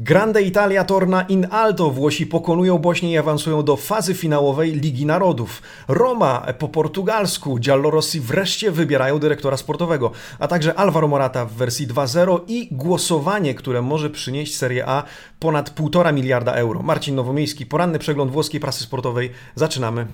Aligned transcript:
Grande 0.00 0.42
Italia 0.42 0.84
torna 0.84 1.22
in 1.22 1.46
alto. 1.50 1.90
Włosi 1.90 2.26
pokonują 2.26 2.78
Bośnię 2.78 3.12
i 3.12 3.18
awansują 3.18 3.62
do 3.62 3.76
fazy 3.76 4.14
finałowej 4.14 4.72
Ligi 4.72 5.06
Narodów. 5.06 5.62
Roma 5.88 6.46
po 6.58 6.68
portugalsku. 6.68 7.56
Giallorossi 7.58 8.20
wreszcie 8.20 8.70
wybierają 8.70 9.18
dyrektora 9.18 9.56
sportowego. 9.56 10.10
A 10.38 10.48
także 10.48 10.74
Alvaro 10.74 11.08
Morata 11.08 11.44
w 11.44 11.52
wersji 11.52 11.88
2.0 11.88 12.40
i 12.48 12.68
głosowanie, 12.70 13.54
które 13.54 13.82
może 13.82 14.10
przynieść 14.10 14.56
Serie 14.56 14.88
A 14.88 15.02
ponad 15.38 15.74
1,5 15.74 16.14
miliarda 16.14 16.52
euro. 16.52 16.82
Marcin 16.82 17.14
Nowomiejski, 17.14 17.66
poranny 17.66 17.98
przegląd 17.98 18.30
włoskiej 18.30 18.60
prasy 18.60 18.84
sportowej. 18.84 19.30
Zaczynamy. 19.54 20.06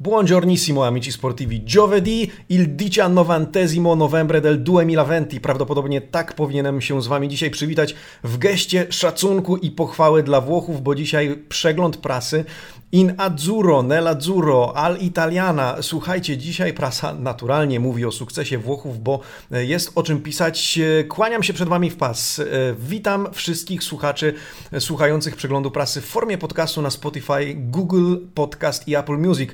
Buongiornissimo 0.00 0.84
amici 0.84 1.10
sportivi. 1.10 1.64
Giovedì 1.64 2.30
il 2.50 2.76
19 2.76 3.80
novembre 3.96 4.40
del 4.40 4.62
2020. 4.62 5.40
Prawdopodobnie 5.40 6.00
tak 6.00 6.34
powinienem 6.34 6.80
się 6.80 7.02
z 7.02 7.06
wami 7.06 7.28
dzisiaj 7.28 7.50
przywitać 7.50 7.94
w 8.22 8.38
geście 8.38 8.86
szacunku 8.90 9.56
i 9.56 9.70
pochwały 9.70 10.22
dla 10.22 10.40
Włochów, 10.40 10.82
bo 10.82 10.94
dzisiaj 10.94 11.42
przegląd 11.48 11.96
prasy 11.96 12.44
In 12.92 13.14
Azzurro, 13.16 13.82
Nell'Azzurro, 13.82 14.72
Al 14.74 14.98
Italiana. 14.98 15.76
Słuchajcie, 15.80 16.36
dzisiaj 16.36 16.72
prasa 16.72 17.14
naturalnie 17.14 17.80
mówi 17.80 18.04
o 18.04 18.12
sukcesie 18.12 18.58
Włochów, 18.58 19.02
bo 19.02 19.20
jest 19.50 19.92
o 19.94 20.02
czym 20.02 20.22
pisać. 20.22 20.78
Kłaniam 21.08 21.42
się 21.42 21.52
przed 21.52 21.68
Wami 21.68 21.90
w 21.90 21.96
pas. 21.96 22.40
Witam 22.78 23.28
wszystkich 23.32 23.82
słuchaczy 23.82 24.34
słuchających 24.78 25.36
przeglądu 25.36 25.70
prasy 25.70 26.00
w 26.00 26.04
formie 26.04 26.38
podcastu 26.38 26.82
na 26.82 26.90
Spotify, 26.90 27.54
Google 27.54 28.16
Podcast 28.34 28.88
i 28.88 28.96
Apple 28.96 29.18
Music. 29.18 29.50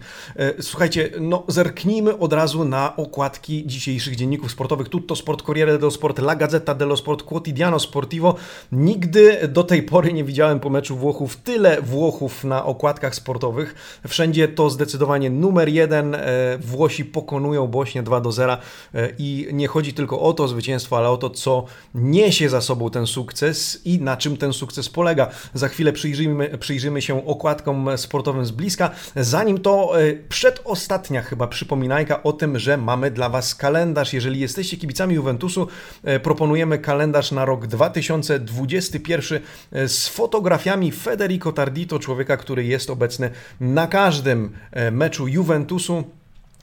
Słuchajcie, 0.60 1.10
no 1.20 1.44
zerknijmy 1.48 2.18
od 2.18 2.32
razu 2.32 2.64
na 2.64 2.96
okładki 2.96 3.66
dzisiejszych 3.66 4.16
dzienników 4.16 4.50
sportowych. 4.50 4.88
Tutto 4.88 5.16
Sport, 5.16 5.42
Corriere 5.42 5.78
dello 5.78 5.90
Sport, 5.90 6.18
La 6.18 6.36
Gazzetta 6.36 6.74
dello 6.74 6.96
Sport, 6.96 7.22
Quotidiano 7.22 7.78
Sportivo. 7.78 8.34
Nigdy 8.72 9.48
do 9.48 9.64
tej 9.64 9.82
pory 9.82 10.12
nie 10.12 10.24
widziałem 10.24 10.60
po 10.60 10.70
meczu 10.70 10.96
Włochów 10.96 11.36
tyle 11.36 11.82
Włochów 11.82 12.44
na 12.44 12.64
okładkach 12.64 13.14
sportowych. 13.14 13.23
Wszędzie 14.08 14.48
to 14.48 14.70
zdecydowanie 14.70 15.30
numer 15.30 15.68
jeden. 15.68 16.14
E, 16.14 16.18
Włosi 16.58 17.04
pokonują 17.04 17.66
Bośnię 17.66 18.02
2 18.02 18.20
do 18.20 18.32
0 18.32 18.56
e, 18.94 19.08
i 19.18 19.48
nie 19.52 19.68
chodzi 19.68 19.94
tylko 19.94 20.20
o 20.20 20.32
to 20.32 20.48
zwycięstwo, 20.48 20.98
ale 20.98 21.10
o 21.10 21.16
to, 21.16 21.30
co 21.30 21.64
niesie 21.94 22.48
za 22.48 22.60
sobą 22.60 22.90
ten 22.90 23.06
sukces 23.06 23.80
i 23.84 23.98
na 24.00 24.16
czym 24.16 24.36
ten 24.36 24.52
sukces 24.52 24.88
polega. 24.88 25.30
Za 25.54 25.68
chwilę 25.68 25.92
przyjrzymy, 25.92 26.58
przyjrzymy 26.58 27.02
się 27.02 27.26
okładkom 27.26 27.88
sportowym 27.96 28.46
z 28.46 28.50
bliska. 28.50 28.90
Zanim 29.16 29.60
to 29.60 30.00
e, 30.00 30.12
przedostatnia 30.28 31.22
chyba 31.22 31.46
przypominajka 31.46 32.22
o 32.22 32.32
tym, 32.32 32.58
że 32.58 32.76
mamy 32.76 33.10
dla 33.10 33.28
Was 33.28 33.54
kalendarz. 33.54 34.12
Jeżeli 34.12 34.40
jesteście 34.40 34.76
kibicami 34.76 35.14
Juventusu, 35.14 35.68
proponujemy 36.22 36.78
kalendarz 36.78 37.32
na 37.32 37.44
rok 37.44 37.66
2021 37.66 39.40
z 39.72 40.08
fotografiami 40.08 40.92
Federico 40.92 41.52
Tardito, 41.52 41.98
człowieka, 41.98 42.36
który 42.36 42.64
jest 42.64 42.90
obecny 42.90 43.13
obecny 43.14 43.30
na 43.60 43.86
każdym 43.86 44.50
e, 44.72 44.90
meczu 44.90 45.28
Juventusu. 45.28 46.04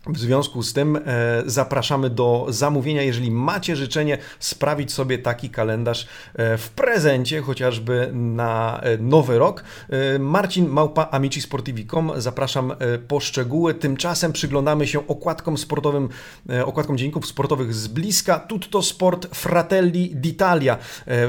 W 0.08 0.18
związku 0.18 0.64
z 0.64 0.74
tym 0.74 0.96
e, 0.96 1.02
zapraszamy 1.46 2.10
do 2.10 2.46
zamówienia, 2.50 3.02
jeżeli 3.02 3.32
macie 3.32 3.76
życzenie 3.76 4.18
sprawić 4.40 4.94
sobie 4.94 5.18
taki 5.18 5.50
kalendarz 5.50 6.08
e, 6.36 6.58
w 6.58 6.70
prezencie, 6.70 7.42
chociażby 7.42 8.10
na 8.14 8.80
e, 8.84 8.98
nowy 8.98 9.40
rok. 9.40 9.64
E, 9.90 10.20
Marcin 10.20 10.68
Małpa, 10.68 11.08
amicisportivi.com. 11.12 12.12
Zapraszam 12.18 12.72
e, 12.72 12.98
po 12.98 13.20
szczegóły. 13.20 13.74
Tymczasem 13.74 14.34
przyglądamy 14.34 14.88
się 14.88 15.08
okładkom 15.08 15.58
sportowym, 15.58 16.10
e, 16.50 16.66
okładkom 16.66 16.98
dzienników 16.98 17.28
sportowych 17.28 17.74
z 17.74 17.88
bliska. 17.88 18.40
Tutto 18.40 18.82
Sport 18.82 19.36
Fratelli 19.36 20.16
d'Italia. 20.16 20.78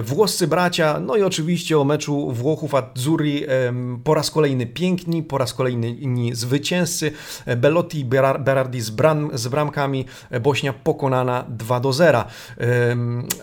Włoscy 0.02 0.47
bracia, 0.47 1.00
no 1.00 1.16
i 1.16 1.22
oczywiście 1.22 1.78
o 1.78 1.84
meczu 1.84 2.32
Włochów 2.32 2.74
Azzurri 2.74 3.44
po 4.04 4.14
raz 4.14 4.30
kolejny 4.30 4.66
piękni, 4.66 5.22
po 5.22 5.38
raz 5.38 5.54
kolejny 5.54 5.97
zwycięzcy. 6.32 7.12
Belotti, 7.56 8.04
Berardi 8.04 8.61
z, 8.74 8.90
bram, 8.90 9.30
z 9.34 9.48
bramkami, 9.48 10.06
Bośnia 10.40 10.72
pokonana 10.72 11.44
2 11.48 11.80
do 11.80 11.92
0. 11.92 12.24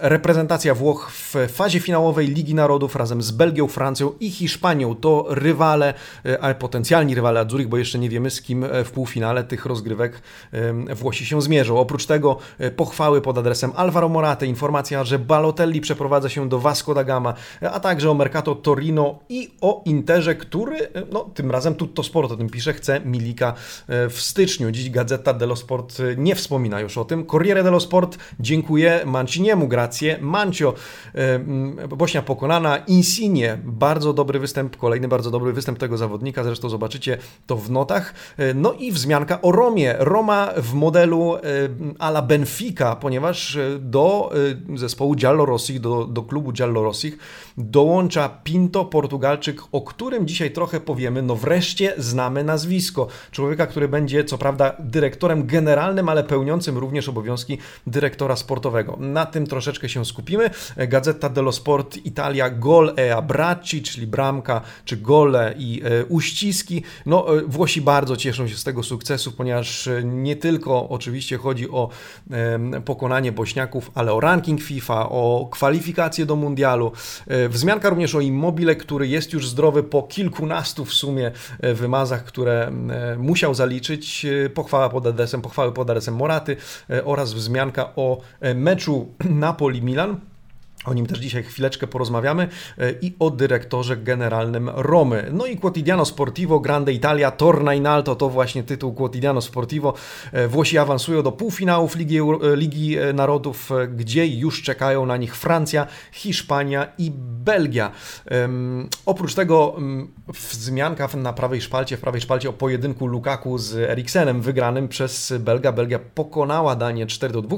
Reprezentacja 0.01 0.75
Włoch 0.75 1.11
w 1.11 1.35
fazie 1.47 1.79
finałowej 1.79 2.27
Ligi 2.27 2.55
Narodów 2.55 2.95
razem 2.95 3.21
z 3.21 3.31
Belgią, 3.31 3.67
Francją 3.67 4.11
i 4.19 4.31
Hiszpanią 4.31 4.95
to 4.95 5.25
rywale, 5.29 5.93
e, 6.25 6.41
ale 6.41 6.55
potencjalni 6.55 7.15
rywale 7.15 7.39
Adzurich, 7.39 7.67
bo 7.67 7.77
jeszcze 7.77 7.99
nie 7.99 8.09
wiemy 8.09 8.29
z 8.29 8.41
kim 8.41 8.63
e, 8.63 8.83
w 8.83 8.91
półfinale 8.91 9.43
tych 9.43 9.65
rozgrywek 9.65 10.21
Włosi 10.95 11.25
się 11.25 11.41
zmierzą. 11.41 11.79
Oprócz 11.79 12.05
tego 12.05 12.37
e, 12.59 12.71
pochwały 12.71 13.21
pod 13.21 13.37
adresem 13.37 13.71
Alvaro 13.75 14.09
Morate, 14.09 14.47
informacja, 14.47 15.03
że 15.03 15.19
Balotelli 15.19 15.81
przeprowadza 15.81 16.29
się 16.29 16.49
do 16.49 16.59
Vasco 16.59 16.93
da 16.93 17.03
Gama, 17.03 17.33
a 17.61 17.79
także 17.79 18.11
o 18.11 18.13
Mercato 18.13 18.55
Torino 18.55 19.19
i 19.29 19.51
o 19.61 19.81
Interze, 19.85 20.35
który 20.35 20.87
no, 21.11 21.23
tym 21.33 21.51
razem 21.51 21.75
Tutto 21.75 22.03
Sport 22.03 22.31
o 22.31 22.37
tym 22.37 22.49
pisze, 22.49 22.73
chce 22.73 23.01
Milika 23.05 23.53
w 23.87 24.15
styczniu. 24.17 24.71
Dziś 24.71 24.89
Gazeta 25.09 25.33
dello 25.33 25.55
Sport 25.55 25.97
nie 26.17 26.35
wspomina 26.35 26.79
już 26.79 26.97
o 26.97 27.05
tym. 27.05 27.25
Corriere 27.25 27.63
dello 27.63 27.79
Sport 27.79 28.17
dziękuję 28.39 29.01
Manciniemu, 29.05 29.67
grację. 29.67 30.17
Mancio, 30.21 30.73
Bośnia 31.89 32.21
pokonana, 32.21 32.77
Insigne, 32.77 33.57
bardzo 33.63 34.13
dobry 34.13 34.39
występ, 34.39 34.77
kolejny 34.77 35.07
bardzo 35.07 35.31
dobry 35.31 35.53
występ 35.53 35.79
tego 35.79 35.97
zawodnika, 35.97 36.43
zresztą 36.43 36.69
zobaczycie 36.69 37.17
to 37.47 37.57
w 37.57 37.71
notach. 37.71 38.13
E, 38.37 38.53
no 38.53 38.73
i 38.73 38.91
wzmianka 38.91 39.41
o 39.41 39.51
Romie. 39.51 39.95
Roma 39.99 40.49
w 40.57 40.73
modelu 40.73 41.37
ala 41.99 42.21
Benfica, 42.21 42.95
ponieważ 42.95 43.57
do 43.79 44.31
zespołu 44.75 45.15
Giallorossich, 45.15 45.79
do, 45.79 46.05
do 46.05 46.21
klubu 46.21 46.51
Giallorossich 46.51 47.17
dołącza 47.59 48.29
Pinto, 48.43 48.85
Portugalczyk, 48.85 49.61
o 49.71 49.81
którym 49.81 50.27
dzisiaj 50.27 50.51
trochę 50.51 50.79
powiemy. 50.79 51.21
No 51.21 51.35
wreszcie 51.35 51.93
znamy 51.97 52.43
nazwisko. 52.43 53.07
Człowieka, 53.31 53.67
który 53.67 53.87
będzie 53.87 54.23
co 54.23 54.37
prawda 54.37 54.75
dyrektorem 54.79 55.47
generalnym, 55.47 56.09
ale 56.09 56.23
pełniącym 56.23 56.77
również 56.77 57.09
obowiązki 57.09 57.57
dyrektora 57.87 58.35
sportowego. 58.35 58.97
Na 58.99 59.25
tym 59.25 59.47
troszeczkę 59.47 59.89
się 59.89 60.05
skupimy. 60.05 60.49
Gazeta 60.77 61.29
dello 61.29 61.51
Sport 61.51 61.97
Italia 62.05 62.49
gol 62.49 62.93
e 62.97 63.15
abbracci, 63.15 63.83
czyli 63.83 64.07
bramka, 64.07 64.61
czy 64.85 64.97
gole 64.97 65.55
i 65.57 65.81
e, 65.83 66.05
uściski. 66.05 66.83
No, 67.05 67.37
e, 67.37 67.41
Włosi 67.41 67.81
bardzo 67.81 68.17
cieszą 68.17 68.47
się 68.47 68.55
z 68.55 68.63
tego 68.63 68.83
sukcesu, 68.83 69.31
ponieważ 69.31 69.87
e, 69.87 70.03
nie 70.03 70.35
tylko 70.35 70.89
oczywiście 70.89 71.37
chodzi 71.37 71.69
o 71.69 71.89
pokonanie 72.85 73.31
Bośniaków, 73.31 73.91
ale 73.95 74.13
o 74.13 74.19
ranking 74.19 74.61
FIFA, 74.61 75.09
o 75.09 75.47
kwalifikacje 75.51 76.25
do 76.25 76.35
mundialu. 76.35 76.91
Wzmianka 77.49 77.89
również 77.89 78.15
o 78.15 78.21
Immobile, 78.21 78.75
który 78.75 79.07
jest 79.07 79.33
już 79.33 79.49
zdrowy 79.49 79.83
po 79.83 80.03
kilkunastu 80.03 80.85
w 80.85 80.93
sumie 80.93 81.31
wymazach, 81.59 82.23
które 82.23 82.71
musiał 83.17 83.53
zaliczyć. 83.53 84.25
Pochwała 84.53 84.89
pod 84.89 85.07
adresem, 85.07 85.41
pochwały 85.41 85.71
pod 85.71 85.89
adresem 85.89 86.15
Moraty 86.15 86.57
e, 86.89 87.05
oraz 87.05 87.33
wzmianka 87.33 87.89
o 87.95 88.21
e, 88.39 88.53
meczu 88.53 89.15
Napoli-Milan. 89.45 90.19
O 90.85 90.93
nim 90.93 91.05
też 91.05 91.19
dzisiaj 91.19 91.43
chwileczkę 91.43 91.87
porozmawiamy 91.87 92.47
e, 92.77 92.91
i 93.01 93.15
o 93.19 93.29
dyrektorze 93.29 93.97
generalnym 93.97 94.69
Romy. 94.69 95.29
No 95.33 95.45
i 95.45 95.57
Quotidiano 95.57 96.05
Sportivo, 96.05 96.59
Grande 96.59 96.93
Italia, 96.93 97.31
Torna 97.31 97.73
in 97.73 97.87
Alto, 97.87 98.15
to 98.15 98.29
właśnie 98.29 98.63
tytuł 98.63 98.93
Quotidiano 98.93 99.41
Sportivo. 99.41 99.93
E, 100.31 100.47
Włosi 100.47 100.77
awansują 100.77 101.23
do 101.23 101.31
półfinałów 101.31 101.95
Ligi, 101.95 102.19
e, 102.19 102.55
Ligi 102.55 102.95
Narodów, 103.13 103.69
gdzie 103.95 104.27
już 104.27 104.63
czekają 104.63 105.05
na 105.05 105.17
nich 105.17 105.35
Francja, 105.35 105.87
Hiszpania 106.11 106.87
i 106.97 107.11
Belgia. 107.43 107.91
Oprócz 109.05 109.33
tego 109.35 109.75
wzmianka 110.27 111.09
na 111.17 111.33
prawej 111.33 111.61
szpalcie, 111.61 111.97
w 111.97 111.99
prawej 111.99 112.21
szpalcie 112.21 112.49
o 112.49 112.53
pojedynku 112.53 113.07
Lukaku 113.07 113.57
z 113.57 113.75
Eriksenem 113.75 114.41
wygranym 114.41 114.87
przez 114.87 115.33
Belga. 115.39 115.71
Belgia 115.71 115.99
pokonała 115.99 116.75
Danię 116.75 117.07
4 117.07 117.33
do 117.33 117.41
2 117.41 117.57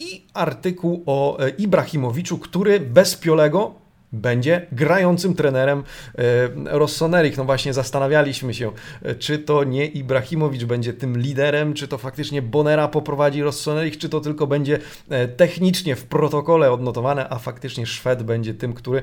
i 0.00 0.26
artykuł 0.34 1.02
o 1.06 1.38
Ibrahimowiczu 1.58 2.12
Ibrahimowiczu, 2.22 2.38
który 2.38 2.80
bez 2.80 3.16
Piolego 3.16 3.74
będzie 4.12 4.66
grającym 4.72 5.34
trenerem 5.34 5.78
e, 5.78 6.22
Rossonerich. 6.64 7.36
No 7.36 7.44
właśnie 7.44 7.72
zastanawialiśmy 7.72 8.54
się, 8.54 8.72
e, 9.02 9.14
czy 9.14 9.38
to 9.38 9.64
nie 9.64 9.86
Ibrahimowicz 9.86 10.64
będzie 10.64 10.92
tym 10.92 11.18
liderem, 11.18 11.74
czy 11.74 11.88
to 11.88 11.98
faktycznie 11.98 12.42
Bonera 12.42 12.88
poprowadzi 12.88 13.42
Rossonerich, 13.42 13.98
czy 13.98 14.08
to 14.08 14.20
tylko 14.20 14.46
będzie 14.46 14.78
e, 15.08 15.28
technicznie 15.28 15.96
w 15.96 16.04
protokole 16.04 16.72
odnotowane, 16.72 17.28
a 17.28 17.38
faktycznie 17.38 17.86
Szwed 17.86 18.22
będzie 18.22 18.54
tym, 18.54 18.72
który 18.72 19.02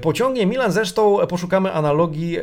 pociągnie 0.00 0.46
Milan. 0.46 0.72
Zresztą 0.72 1.26
poszukamy 1.26 1.72
analogii 1.72 2.38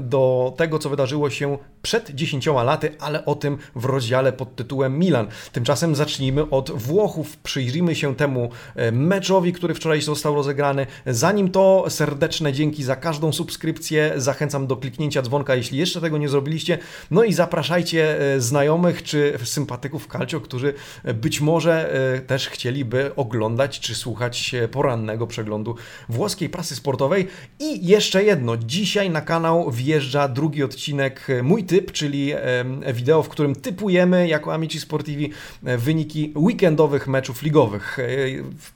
do 0.00 0.54
tego, 0.56 0.78
co 0.78 0.90
wydarzyło 0.90 1.30
się 1.30 1.58
przed 1.82 2.10
10 2.10 2.46
laty, 2.46 2.94
ale 3.00 3.24
o 3.24 3.34
tym 3.34 3.58
w 3.74 3.84
rozdziale 3.84 4.32
pod 4.32 4.56
tytułem 4.56 4.98
Milan. 4.98 5.26
Tymczasem 5.52 5.94
zacznijmy 5.94 6.50
od 6.50 6.70
Włochów. 6.70 7.36
Przyjrzyjmy 7.36 7.94
się 7.94 8.16
temu 8.16 8.50
meczowi, 8.92 9.52
który 9.52 9.74
wczoraj 9.74 10.00
został 10.00 10.34
rozegrany. 10.34 10.86
Zanim 11.06 11.37
to, 11.46 11.84
serdeczne 11.88 12.52
dzięki 12.52 12.84
za 12.84 12.96
każdą 12.96 13.32
subskrypcję. 13.32 14.12
Zachęcam 14.16 14.66
do 14.66 14.76
kliknięcia 14.76 15.22
dzwonka, 15.22 15.54
jeśli 15.54 15.78
jeszcze 15.78 16.00
tego 16.00 16.18
nie 16.18 16.28
zrobiliście. 16.28 16.78
No 17.10 17.24
i 17.24 17.32
zapraszajcie 17.32 18.20
e, 18.34 18.40
znajomych 18.40 19.02
czy 19.02 19.38
sympatyków 19.44 20.06
Calcio, 20.06 20.40
którzy 20.40 20.74
być 21.14 21.40
może 21.40 21.92
też 22.26 22.48
chcieliby 22.48 23.10
oglądać 23.16 23.80
czy 23.80 23.94
słuchać 23.94 24.54
porannego 24.70 25.26
przeglądu 25.26 25.74
włoskiej 26.08 26.48
prasy 26.48 26.76
sportowej. 26.76 27.28
I 27.60 27.86
jeszcze 27.86 28.24
jedno, 28.24 28.56
dzisiaj 28.56 29.10
na 29.10 29.20
kanał 29.20 29.70
wjeżdża 29.70 30.28
drugi 30.28 30.62
odcinek 30.62 31.30
e, 31.30 31.42
Mój 31.42 31.64
Typ, 31.64 31.92
czyli 31.92 32.32
wideo, 32.94 33.22
w 33.22 33.28
którym 33.28 33.54
typujemy 33.54 34.28
jako 34.28 34.54
Amici 34.54 34.80
Sportivi 34.80 35.30
e, 35.64 35.78
wyniki 35.78 36.32
weekendowych 36.36 37.08
meczów 37.08 37.42
ligowych. 37.42 37.98
E, 37.98 38.04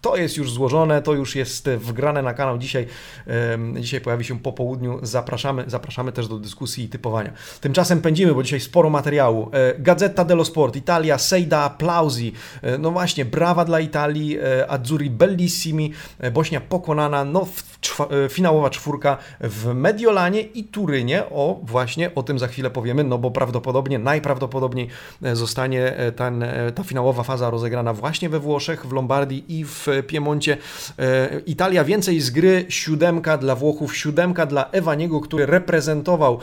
to 0.01 0.17
jest 0.17 0.37
już 0.37 0.53
złożone, 0.53 1.03
to 1.03 1.15
już 1.15 1.37
jest 1.37 1.71
wgrane 1.71 2.23
na 2.23 2.35
kanał. 2.35 2.52
Dzisiaj, 2.59 2.87
dzisiaj 3.81 4.01
pojawi 4.01 4.25
się 4.25 4.41
po 4.41 4.53
południu. 4.53 4.99
Zapraszamy, 5.03 5.65
zapraszamy 5.67 6.13
też 6.13 6.29
do 6.29 6.39
dyskusji 6.39 6.85
i 6.85 6.89
typowania. 6.89 7.33
Tymczasem 7.61 8.01
pędzimy, 8.01 8.35
bo 8.35 8.43
dzisiaj 8.43 8.61
sporo 8.61 8.91
materiału. 8.91 9.51
Gazeta 9.79 10.25
dello 10.25 10.45
Sport, 10.45 10.77
Italia, 10.77 11.19
Seida 11.19 11.63
Applausi. 11.63 12.33
No 12.79 12.91
właśnie, 12.91 13.25
brawa 13.25 13.65
dla 13.65 13.81
Italii, 13.81 14.39
Azzurri 14.69 15.11
bellissimi, 15.11 15.93
Bośnia 16.33 16.61
pokonana, 16.61 17.25
no 17.25 17.47
finałowa 18.31 18.71
czwórka 18.71 19.17
w 19.41 19.75
Mediolanie 19.75 20.41
i 20.41 20.65
Turynie. 20.65 21.25
O, 21.31 21.61
właśnie 21.63 22.15
o 22.15 22.23
tym 22.23 22.39
za 22.39 22.49
chwilę 22.49 22.71
powiemy, 22.71 23.05
no 23.05 23.19
bo 23.19 23.31
prawdopodobnie, 23.31 23.99
najprawdopodobniej 23.99 24.89
e, 25.23 25.37
zostanie 25.37 25.97
e, 25.97 26.13
ten, 26.13 26.43
e, 26.43 26.73
ta 26.73 26.85
finałowa 26.85 27.23
faza 27.23 27.51
rozegrana 27.51 27.95
właśnie 27.95 28.29
we 28.29 28.41
Włoszech, 28.41 28.87
w 28.87 28.93
Lombardii 28.93 29.45
i 29.49 29.65
w 29.65 29.87
Piemoncie. 30.07 30.57
Italia 31.47 31.85
więcej 31.85 32.21
z 32.21 32.31
gry, 32.31 32.67
siódemka 32.69 33.39
dla 33.39 33.55
Włochów, 33.55 33.97
siódemka 33.97 34.47
dla 34.47 34.71
Ewaniego, 34.71 35.21
który 35.21 35.47
reprezentował 35.47 36.39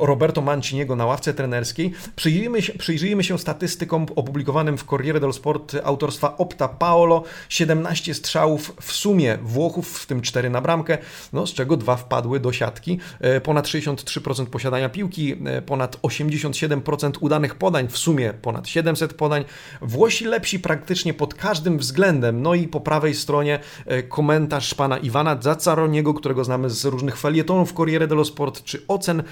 Roberto 0.00 0.40
Manciniego 0.40 0.96
na 0.96 1.06
ławce 1.06 1.34
trenerskiej. 1.34 1.92
Przyjrzyjmy 2.16 2.62
się, 2.62 2.72
przyjrzyjmy 2.72 3.24
się 3.24 3.38
statystykom 3.38 4.06
opublikowanym 4.16 4.78
w 4.78 4.84
Corriere 4.84 5.20
dello 5.20 5.32
Sport 5.32 5.76
autorstwa 5.84 6.36
Opta 6.36 6.68
Paolo. 6.68 7.22
17 7.48 8.14
strzałów 8.14 8.72
w 8.80 8.92
sumie 8.92 9.38
Włochów, 9.42 9.95
w 9.98 10.06
tym 10.06 10.20
4 10.20 10.50
na 10.50 10.60
bramkę, 10.60 10.98
no, 11.32 11.46
z 11.46 11.52
czego 11.52 11.76
dwa 11.76 11.96
wpadły 11.96 12.40
do 12.40 12.52
siatki. 12.52 12.98
E, 13.20 13.40
ponad 13.40 13.66
63% 13.66 14.46
posiadania 14.46 14.88
piłki, 14.88 15.36
e, 15.44 15.62
ponad 15.62 15.96
87% 16.02 17.12
udanych 17.20 17.54
podań, 17.54 17.88
w 17.88 17.98
sumie 17.98 18.32
ponad 18.42 18.68
700 18.68 19.14
podań. 19.14 19.44
Włosi 19.82 20.24
lepsi 20.24 20.60
praktycznie 20.60 21.14
pod 21.14 21.34
każdym 21.34 21.78
względem. 21.78 22.42
No 22.42 22.54
i 22.54 22.68
po 22.68 22.80
prawej 22.80 23.14
stronie 23.14 23.60
e, 23.86 24.02
komentarz 24.02 24.74
pana 24.74 24.98
Iwana 24.98 25.36
Zacaroniego, 25.40 26.14
którego 26.14 26.44
znamy 26.44 26.70
z 26.70 26.84
różnych 26.84 27.16
felietonów 27.18 27.72
Corriere 27.72 28.06
dello 28.06 28.24
Sport, 28.24 28.64
czy 28.64 28.82
ocen 28.88 29.22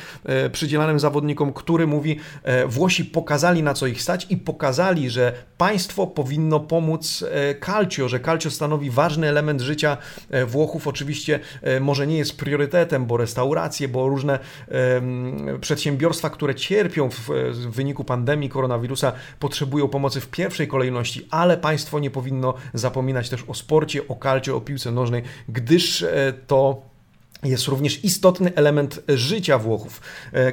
przydzielanym 0.52 1.00
zawodnikom, 1.00 1.52
który 1.52 1.87
mówi, 1.87 2.20
Włosi 2.67 3.05
pokazali 3.05 3.62
na 3.62 3.75
co 3.75 3.87
ich 3.87 4.02
stać 4.02 4.26
i 4.31 4.37
pokazali, 4.37 5.10
że 5.10 5.32
państwo 5.58 6.06
powinno 6.06 6.60
pomóc 6.60 7.25
Calcio, 7.60 8.08
że 8.08 8.20
Calcio 8.20 8.50
stanowi 8.50 8.90
ważny 8.90 9.28
element 9.28 9.60
życia 9.60 9.96
Włochów. 10.55 10.87
Oczywiście 10.87 11.41
może 11.81 12.06
nie 12.06 12.19
jest 12.19 12.37
priorytetem, 12.37 13.06
bo 13.06 13.17
restauracje, 13.17 13.89
bo 13.89 14.09
różne 14.09 14.39
przedsiębiorstwa, 15.61 16.31
które 16.31 16.55
cierpią 16.55 17.11
w, 17.11 17.21
w 17.51 17.71
wyniku 17.71 18.05
pandemii 18.05 18.49
koronawirusa, 18.49 19.12
potrzebują 19.39 19.89
pomocy 19.89 20.21
w 20.21 20.29
pierwszej 20.29 20.69
kolejności, 20.69 21.27
ale 21.31 21.56
państwo 21.56 22.01
nie 22.01 22.11
powinno 22.11 22.55
zapominać 22.75 23.29
też 23.29 23.45
o 23.49 23.55
sporcie, 23.55 24.09
o 24.09 24.17
kalcie, 24.17 24.55
o 24.55 24.61
piłce 24.61 24.91
nożnej, 24.91 25.23
gdyż 25.49 26.03
e, 26.03 26.33
to 26.47 26.94
jest 27.44 27.69
również 27.69 28.05
istotny 28.05 28.55
element 28.55 29.00
życia 29.08 29.58
Włochów. 29.58 30.00
E, 30.32 30.52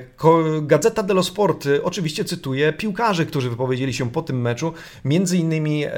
Gazeta 0.61 1.03
dello 1.03 1.23
Sport 1.23 1.65
e, 1.65 1.83
oczywiście 1.83 2.25
cytuje 2.25 2.73
piłkarzy, 2.73 3.25
którzy 3.25 3.49
wypowiedzieli 3.49 3.93
się 3.93 4.11
po 4.11 4.21
tym 4.21 4.41
meczu, 4.41 4.73
między 5.05 5.37
innymi 5.37 5.85
e, 5.85 5.91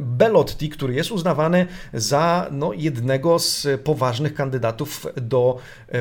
Belotti, 0.00 0.68
który 0.68 0.94
jest 0.94 1.10
uznawany 1.10 1.66
za 1.94 2.46
no, 2.50 2.72
jednego 2.72 3.38
z 3.38 3.66
poważnych 3.84 4.34
kandydatów 4.34 5.06
do 5.16 5.58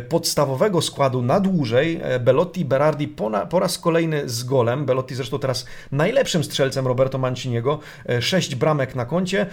podstawowego 0.10 0.82
składu 0.82 1.22
na 1.22 1.40
dłużej. 1.40 2.02
Belotti 2.20 2.66
Berardi 2.66 3.08
po, 3.08 3.30
na, 3.30 3.46
po 3.46 3.60
raz 3.60 3.78
kolejny 3.80 4.30
z 4.30 4.44
golem. 4.44 4.86
Belotti 4.86 5.16
zresztą 5.16 5.40
teraz 5.40 5.66
najlepszym 5.92 6.44
strzelcem 6.44 6.88
Roberto 6.88 7.18
Manciniego. 7.18 7.80
Sześć 8.20 8.56
bramek 8.56 8.96
na 8.96 9.06
koncie. 9.06 9.46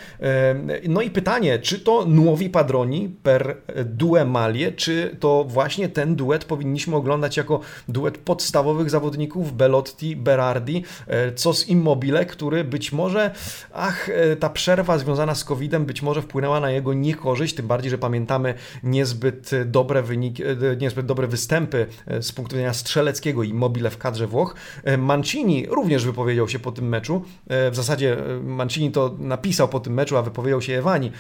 No 0.88 1.02
i 1.02 1.10
pytanie, 1.10 1.58
czy 1.58 1.80
to 1.80 2.04
nuovi 2.06 2.50
padroni 2.50 3.08
per 3.22 3.56
due 3.84 4.24
mali 4.24 4.51
czy 4.76 5.16
to 5.20 5.44
właśnie 5.48 5.88
ten 5.88 6.16
duet 6.16 6.44
powinniśmy 6.44 6.96
oglądać 6.96 7.36
jako 7.36 7.60
duet 7.88 8.18
podstawowych 8.18 8.90
zawodników 8.90 9.56
Belotti, 9.56 10.16
Berardi, 10.16 10.84
e, 11.06 11.32
co 11.32 11.54
z 11.54 11.68
Immobile, 11.68 12.26
który 12.26 12.64
być 12.64 12.92
może, 12.92 13.30
ach, 13.72 14.08
e, 14.08 14.36
ta 14.36 14.50
przerwa 14.50 14.98
związana 14.98 15.34
z 15.34 15.44
COVID-em 15.44 15.84
być 15.84 16.02
może 16.02 16.22
wpłynęła 16.22 16.60
na 16.60 16.70
jego 16.70 16.94
niekorzyść, 16.94 17.54
tym 17.54 17.66
bardziej, 17.66 17.90
że 17.90 17.98
pamiętamy 17.98 18.54
niezbyt 18.82 19.50
dobre 19.66 20.02
wyniki, 20.02 20.42
e, 20.44 20.76
niezbyt 20.80 21.06
dobre 21.06 21.26
występy 21.26 21.86
z 22.20 22.32
punktu 22.32 22.56
widzenia 22.56 22.74
strzeleckiego 22.74 23.42
Immobile 23.42 23.90
w 23.90 23.98
kadrze 23.98 24.26
Włoch. 24.26 24.54
Mancini 24.98 25.66
również 25.66 26.04
wypowiedział 26.04 26.48
się 26.48 26.58
po 26.58 26.72
tym 26.72 26.88
meczu. 26.88 27.22
W 27.46 27.76
zasadzie 27.76 28.16
Mancini 28.42 28.90
to 28.90 29.14
napisał 29.18 29.68
po 29.68 29.80
tym 29.80 29.94
meczu, 29.94 30.16
a 30.16 30.22
wypowiedział 30.22 30.62
się 30.62 30.78
Ewani. 30.78 31.12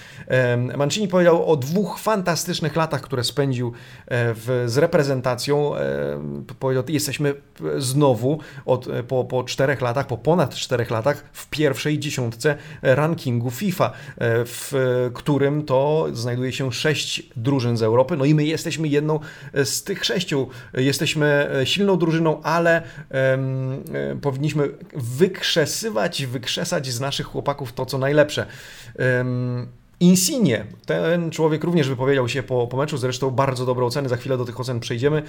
Mancini 0.76 1.08
powiedział 1.08 1.50
o 1.50 1.56
dwóch 1.56 1.98
fantastycznych 1.98 2.76
latach, 2.76 3.00
które 3.00 3.21
które 3.22 3.32
spędził 3.32 3.68
e, 3.68 4.34
w, 4.34 4.64
z 4.66 4.78
reprezentacją, 4.78 5.76
e, 5.76 6.84
jesteśmy 6.88 7.34
znowu 7.78 8.38
od, 8.66 8.88
e, 8.88 9.02
po, 9.02 9.24
po 9.24 9.44
czterech 9.44 9.80
latach, 9.80 10.06
po 10.06 10.18
ponad 10.18 10.54
czterech 10.54 10.90
latach 10.90 11.24
w 11.32 11.50
pierwszej 11.50 11.98
dziesiątce 11.98 12.56
rankingu 12.82 13.50
FIFA, 13.50 13.92
w 14.46 15.10
którym 15.14 15.64
to 15.64 16.06
znajduje 16.12 16.52
się 16.52 16.72
sześć 16.72 17.22
drużyn 17.36 17.76
z 17.76 17.82
Europy, 17.82 18.16
no 18.16 18.24
i 18.24 18.34
my 18.34 18.44
jesteśmy 18.44 18.88
jedną 18.88 19.20
z 19.54 19.82
tych 19.84 20.04
sześciu. 20.04 20.48
Jesteśmy 20.74 21.50
silną 21.64 21.98
drużyną, 21.98 22.42
ale 22.42 22.82
um, 23.10 23.82
powinniśmy 24.20 24.68
wykrzesywać, 24.94 26.26
wykrzesać 26.26 26.86
z 26.86 27.00
naszych 27.00 27.26
chłopaków 27.26 27.72
to, 27.72 27.86
co 27.86 27.98
najlepsze. 27.98 28.46
Um, 28.98 29.81
Insigne, 30.02 30.64
ten 30.86 31.30
człowiek 31.30 31.64
również 31.64 31.88
wypowiedział 31.88 32.28
się 32.28 32.42
po, 32.42 32.66
po 32.66 32.76
meczu, 32.76 32.96
zresztą 32.96 33.30
bardzo 33.30 33.66
dobre 33.66 33.84
oceny, 33.84 34.08
za 34.08 34.16
chwilę 34.16 34.38
do 34.38 34.44
tych 34.44 34.60
ocen 34.60 34.80
przejdziemy. 34.80 35.22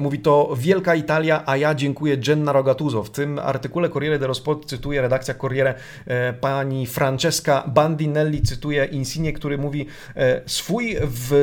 Mówi 0.00 0.18
to 0.18 0.54
Wielka 0.58 0.94
Italia, 0.94 1.42
a 1.46 1.56
ja 1.56 1.74
dziękuję 1.74 2.16
Jenna 2.28 2.52
Rogatuzo. 2.52 3.02
W 3.02 3.10
tym 3.10 3.38
artykule 3.38 3.88
Corriere 3.88 4.18
dello 4.18 4.34
Sport 4.34 4.66
cytuje 4.66 5.02
redakcja 5.02 5.34
Corriere 5.34 5.74
e, 6.06 6.32
pani 6.32 6.86
Francesca 6.86 7.64
Bandinelli, 7.66 8.42
cytuje 8.42 8.84
Insigne, 8.84 9.32
który 9.32 9.58
mówi 9.58 9.86
e, 10.16 10.40
swój 10.46 10.96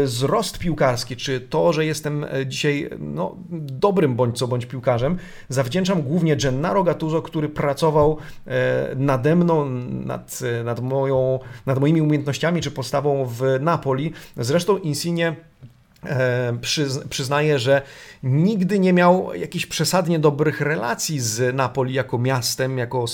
wzrost 0.03 0.59
piłkarski, 0.59 1.15
czy 1.15 1.41
to, 1.41 1.73
że 1.73 1.85
jestem 1.85 2.23
e, 2.23 2.47
dzisiaj 2.47 2.89
no, 2.99 3.35
dobrym 3.49 4.15
bądź 4.15 4.37
co 4.37 4.47
bądź 4.47 4.65
piłkarzem, 4.65 5.17
zawdzięczam 5.49 6.01
głównie 6.01 6.35
Gennaro 6.35 6.83
Gattuso, 6.83 7.21
który 7.21 7.49
pracował 7.49 8.17
nade 8.95 9.35
mną, 9.35 9.69
nad, 10.05 10.39
nad, 10.63 10.79
moją, 10.79 11.39
nad 11.65 11.79
moimi 11.79 12.01
umiejętnościami 12.01 12.46
czy 12.61 12.71
postawą 12.71 13.25
w 13.25 13.41
Napoli. 13.59 14.13
Zresztą 14.37 14.77
Insigne 14.77 15.35
e, 16.05 16.53
przyznaje, 17.09 17.59
że 17.59 17.81
nigdy 18.23 18.79
nie 18.79 18.93
miał 18.93 19.33
jakichś 19.33 19.65
przesadnie 19.65 20.19
dobrych 20.19 20.61
relacji 20.61 21.19
z 21.19 21.55
Napoli 21.55 21.93
jako 21.93 22.17
miastem, 22.17 22.77
jako 22.77 23.05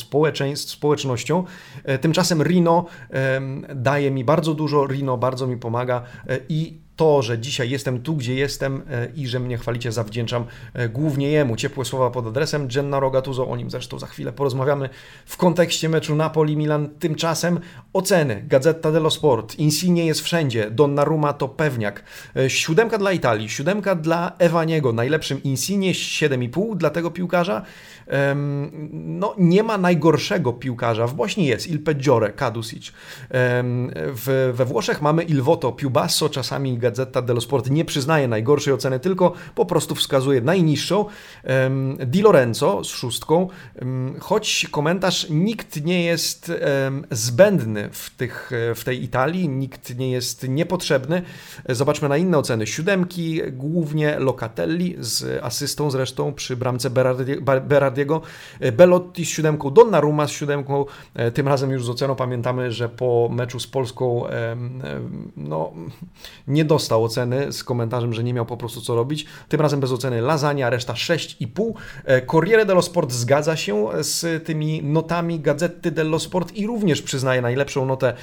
społecznością. 0.56 1.44
E, 1.84 1.98
tymczasem 1.98 2.44
Rino 2.44 2.86
e, 3.10 3.42
daje 3.76 4.12
mi 4.12 4.24
bardzo 4.24 4.54
dużo, 4.54 4.88
Rino 4.88 5.18
bardzo 5.18 5.48
mi 5.48 5.58
pomaga 5.58 6.04
i 6.50 6.83
to, 6.96 7.22
że 7.22 7.40
dzisiaj 7.40 7.70
jestem 7.70 8.02
tu, 8.02 8.16
gdzie 8.16 8.36
jestem 8.36 8.82
e, 8.92 9.08
i 9.16 9.28
że 9.28 9.40
mnie 9.40 9.58
chwalicie, 9.58 9.92
zawdzięczam 9.92 10.46
e, 10.74 10.90
głównie 10.90 11.32
jemu. 11.32 11.56
Ciepłe 11.56 11.86
słowa 11.86 12.10
pod 12.10 12.28
adresem 12.28 12.68
Gennaro 12.68 13.12
Gattuso, 13.12 13.48
o 13.48 13.56
nim 13.56 13.72
zresztą 13.72 14.00
za 14.00 14.08
chwilę 14.08 14.34
porozmawiamy 14.34 14.90
w 15.26 15.38
kontekście 15.38 15.90
meczu 15.90 16.16
Napoli-Milan. 16.16 16.90
Tymczasem 17.00 17.60
oceny. 17.94 18.44
Gazeta 18.48 18.92
dello 18.92 19.10
Sport. 19.10 19.56
Insigne 19.60 20.06
jest 20.06 20.22
wszędzie. 20.22 20.72
Donnarumma 20.72 21.34
to 21.34 21.48
pewniak. 21.48 22.04
E, 22.36 22.50
siódemka 22.50 22.98
dla 22.98 23.12
Italii, 23.12 23.50
siódemka 23.50 23.96
dla 23.96 24.32
Ewaniego. 24.38 24.94
Najlepszym 24.94 25.44
Insigne, 25.44 25.92
7,5 25.92 26.78
dla 26.78 26.90
tego 26.90 27.12
piłkarza. 27.12 27.62
No, 28.92 29.36
nie 29.38 29.64
ma 29.64 29.78
najgorszego 29.78 30.54
piłkarza. 30.54 31.08
W 31.08 31.14
Bośni 31.14 31.46
jest 31.46 31.68
Il 31.68 31.84
Peggiore, 31.84 32.32
Kadusic. 32.32 32.92
We 34.54 34.66
Włoszech 34.66 35.02
mamy 35.02 35.24
Il 35.24 35.42
Voto, 35.42 35.72
Piubasso, 35.72 36.30
czasami 36.30 36.78
Gazeta 36.84 37.22
dello 37.22 37.42
Sport 37.42 37.70
nie 37.70 37.86
przyznaje 37.86 38.28
najgorszej 38.28 38.74
oceny, 38.74 39.00
tylko 39.00 39.34
po 39.56 39.66
prostu 39.66 39.96
wskazuje 39.96 40.42
najniższą. 40.42 41.06
Di 42.06 42.22
Lorenzo 42.22 42.84
z 42.84 42.88
szóstką, 42.88 43.48
choć 44.20 44.68
komentarz 44.72 45.28
nikt 45.30 45.86
nie 45.86 46.06
jest 46.06 46.52
zbędny 47.12 47.90
w, 47.92 48.10
tych, 48.10 48.52
w 48.76 48.84
tej 48.84 49.04
Italii, 49.04 49.50
nikt 49.50 49.98
nie 49.98 50.12
jest 50.12 50.48
niepotrzebny. 50.50 51.22
Zobaczmy 51.70 52.10
na 52.10 52.18
inne 52.18 52.38
oceny. 52.38 52.68
Siódemki, 52.68 53.42
głównie 53.52 54.20
Locatelli 54.20 54.96
z 55.00 55.44
asystą 55.44 55.92
zresztą 55.92 56.34
przy 56.34 56.58
bramce 56.58 56.90
Berardiego, 57.68 58.22
Belotti 58.74 59.26
z 59.26 59.30
siódemką, 59.30 59.72
Donnarumma 59.72 60.28
z 60.28 60.32
siódemką, 60.32 60.86
e, 61.14 61.32
tym 61.32 61.48
razem 61.48 61.72
już 61.72 61.86
z 61.86 61.90
oceną 61.90 62.16
pamiętamy, 62.16 62.72
że 62.72 62.90
po 62.90 63.30
meczu 63.32 63.60
z 63.60 63.68
Polską 63.68 64.24
no, 65.38 65.74
nie 66.48 66.66
dostał 66.74 67.04
oceny 67.04 67.54
z 67.54 67.64
komentarzem, 67.64 68.14
że 68.14 68.24
nie 68.24 68.34
miał 68.34 68.46
po 68.46 68.58
prostu 68.58 68.82
co 68.82 68.96
robić. 68.96 69.26
Tym 69.50 69.62
razem 69.62 69.80
bez 69.80 69.92
oceny 69.92 70.22
Lasagna, 70.22 70.70
reszta 70.70 70.94
6,5. 70.94 71.74
E, 72.06 72.26
Corriere 72.26 72.66
dello 72.66 72.82
Sport 72.82 73.12
zgadza 73.12 73.56
się 73.56 73.90
z 74.00 74.46
tymi 74.46 74.84
notami 74.84 75.40
Gazety 75.40 75.92
dello 75.92 76.20
Sport 76.20 76.56
i 76.56 76.68
również 76.68 77.02
przyznaje 77.02 77.42
najlepszą 77.42 77.86
notę 77.86 78.14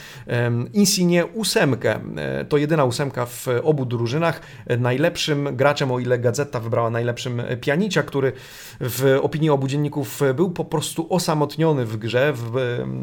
Insigne 0.73 1.26
ósemkę. 1.26 2.00
E, 2.16 2.45
to 2.45 2.57
jedyna 2.57 2.85
ósemka 2.85 3.26
w 3.26 3.47
obu 3.62 3.85
drużynach. 3.85 4.40
Najlepszym 4.78 5.57
graczem, 5.57 5.92
o 5.92 5.99
ile 5.99 6.19
Gazeta 6.19 6.61
wybrała 6.61 6.90
najlepszym 6.90 7.42
Pianicia, 7.61 8.02
który 8.02 8.33
w 8.80 9.19
opinii 9.23 9.50
obu 9.50 9.69
dzienników 9.69 10.21
był 10.35 10.50
po 10.50 10.64
prostu 10.64 11.07
osamotniony 11.11 11.85
w 11.85 11.97
grze, 11.97 12.35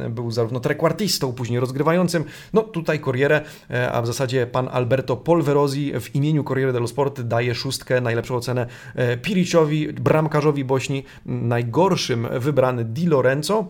był 0.10 0.32
zarówno 0.32 0.60
trekwartistą, 0.60 1.34
później 1.34 1.60
rozgrywającym. 1.60 2.24
No 2.54 2.62
tutaj 2.62 3.00
Corriere, 3.00 3.42
e, 3.70 3.92
a 3.92 4.02
w 4.02 4.08
zasadzie 4.08 4.48
pan 4.48 4.70
Alberto 4.72 5.18
Polverosi 5.38 5.94
w 6.00 6.16
imieniu 6.16 6.44
Corriere 6.44 6.74
dello 6.74 6.88
Sport 6.88 7.22
daje 7.22 7.56
szóstkę, 7.56 8.02
najlepszą 8.02 8.36
ocenę 8.36 8.68
e, 8.96 9.18
Piriciowi, 9.18 9.94
bramkarzowi 9.94 10.66
Bośni, 10.66 11.04
najgorszym 11.26 12.28
wybrany 12.40 12.86
Di 12.86 13.06
Lorenzo. 13.06 13.66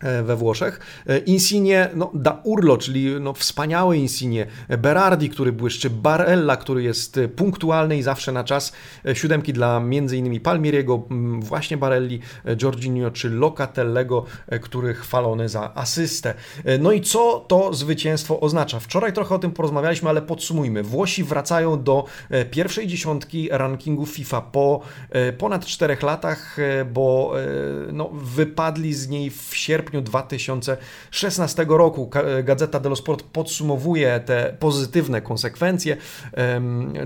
E, 0.00 0.22
we 0.22 0.36
Włoszech. 0.36 0.80
E, 1.06 1.18
Insigne 1.18 1.88
no, 1.94 2.10
da 2.14 2.40
Urlo, 2.44 2.78
czyli 2.78 3.20
no, 3.20 3.32
wspaniały 3.32 3.96
Insigne, 3.96 4.46
Berardi, 4.78 5.30
który 5.30 5.52
błyszczy, 5.52 5.90
Barella, 5.90 6.56
który 6.56 6.82
jest 6.82 7.20
punktualny 7.36 7.98
i 7.98 8.02
zawsze 8.02 8.32
na 8.32 8.44
czas, 8.44 8.72
e, 9.06 9.16
siódemki 9.16 9.52
dla 9.52 9.76
m.in. 9.76 10.40
Palmieriego, 10.40 11.02
właśnie 11.38 11.76
Barelli, 11.76 12.20
Giorginio 12.56 13.10
czy 13.10 13.30
Locatellego, 13.30 14.24
który 14.62 14.94
chwalony 14.94 15.48
za 15.48 15.74
asystę. 15.74 16.34
No 16.78 16.92
i 16.92 17.00
co 17.00 17.44
to 17.48 17.74
zwycięstwo 17.74 18.40
oznacza? 18.40 18.80
Wczoraj 18.80 19.12
trochę 19.12 19.34
o 19.34 19.38
tym 19.38 19.50
porozmawialiśmy, 19.50 20.08
ale 20.08 20.22
podsumujmy. 20.22 20.82
Włosi 20.82 21.24
wracają 21.24 21.82
do 21.82 22.04
pierwszej 22.50 22.86
dziesiątki 22.86 23.48
rankingu 23.52 24.06
FIFA 24.06 24.40
po 24.40 24.80
ponad 25.38 25.66
czterech 25.66 26.02
latach, 26.02 26.56
bo 26.92 27.32
no, 27.92 28.10
wypadli 28.12 28.94
z 28.94 29.08
niej 29.08 29.30
w 29.30 29.50
sierpniu 29.52 29.89
sierpniu 29.90 30.02
2016 30.02 31.66
roku. 31.68 32.10
Gazeta 32.44 32.80
dello 32.80 32.96
Sport 32.96 33.22
podsumowuje 33.22 34.20
te 34.20 34.56
pozytywne 34.58 35.22
konsekwencje, 35.22 35.96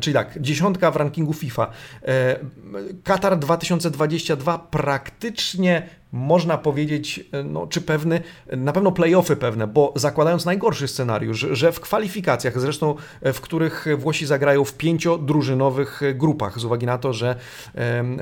czyli 0.00 0.14
tak, 0.14 0.40
dziesiątka 0.40 0.90
w 0.90 0.96
rankingu 0.96 1.32
FIFA. 1.32 1.70
E, 2.02 2.38
Katar 3.04 3.38
2022 3.38 4.58
praktycznie 4.58 5.88
można 6.14 6.58
powiedzieć, 6.58 7.24
e, 7.32 7.42
no, 7.42 7.66
czy 7.66 7.80
pewny, 7.80 8.20
na 8.56 8.72
pewno 8.72 8.92
playoffy 8.92 9.36
pewne, 9.36 9.66
bo 9.66 9.92
zakładając 9.96 10.44
najgorszy 10.44 10.88
scenariusz, 10.88 11.46
że 11.50 11.72
w 11.72 11.80
kwalifikacjach, 11.80 12.60
zresztą 12.60 12.94
e, 13.20 13.32
w 13.32 13.40
których 13.40 13.86
Włosi 13.98 14.26
zagrają 14.26 14.64
w 14.64 14.74
pięciodrużynowych 14.74 16.00
grupach, 16.14 16.58
z 16.58 16.64
uwagi 16.64 16.86
na 16.86 16.98
to, 16.98 17.12
że 17.12 17.36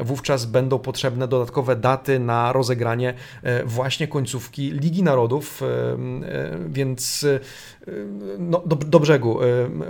wówczas 0.02 0.46
będą 0.46 0.78
potrzebne 0.78 1.28
dodatkowe 1.28 1.76
daty 1.76 2.18
na 2.18 2.52
rozegranie 2.52 3.14
e, 3.42 3.64
właśnie 3.64 4.08
końcówki 4.08 4.70
Ligi 4.70 5.02
Narodów, 5.02 5.61
więc 6.68 7.26
no, 8.38 8.62
do, 8.66 8.76
do 8.76 9.00
brzegu. 9.00 9.38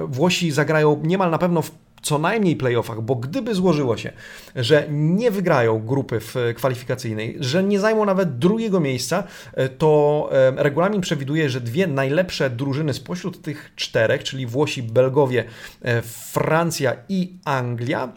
Włosi 0.09 0.51
zagrają 0.51 1.01
niemal 1.05 1.31
na 1.31 1.39
pewno 1.39 1.63
w 1.63 1.71
co 2.03 2.19
najmniej 2.19 2.57
playoffach, 2.57 3.01
bo 3.01 3.17
gdyby 3.17 3.55
złożyło 3.55 3.97
się, 3.97 4.13
że 4.57 4.87
nie 4.91 5.31
wygrają 5.31 5.87
grupy 5.87 6.21
w 6.21 6.35
kwalifikacyjnej, 6.57 7.37
że 7.41 7.63
nie 7.63 7.81
zajmą 7.81 8.05
nawet 8.05 8.39
drugiego 8.39 8.81
miejsca, 8.81 9.25
e, 9.55 9.69
to 9.69 10.31
regulamin 10.57 11.01
przewiduje, 11.01 11.51
że 11.51 11.61
dwie 11.61 11.87
najlepsze 11.87 12.51
drużyny 12.51 12.95
spośród 12.95 13.43
tych 13.43 13.73
czterech, 13.77 14.25
czyli 14.25 14.47
Włosi, 14.47 14.83
Belgowie, 14.83 15.45
e, 15.83 16.03
Francja 16.03 16.97
i 17.09 17.33
Anglia, 17.45 18.13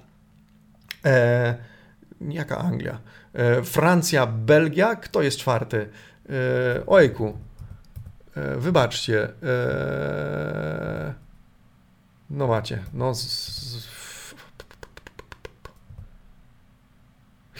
e, 1.05 1.55
jaka 2.21 2.57
Anglia? 2.57 2.99
E, 3.33 3.63
Francja, 3.63 4.27
Belgia, 4.27 4.95
kto 4.95 5.21
jest 5.21 5.37
czwarty? 5.37 5.89
E, 6.29 6.85
ojku, 6.85 7.37
e, 8.35 8.55
wybaczcie. 8.55 9.29
E, 9.43 11.24
no 12.29 12.47
macie, 12.47 12.83
no 12.93 13.15
z, 13.15 13.21
z, 13.21 13.95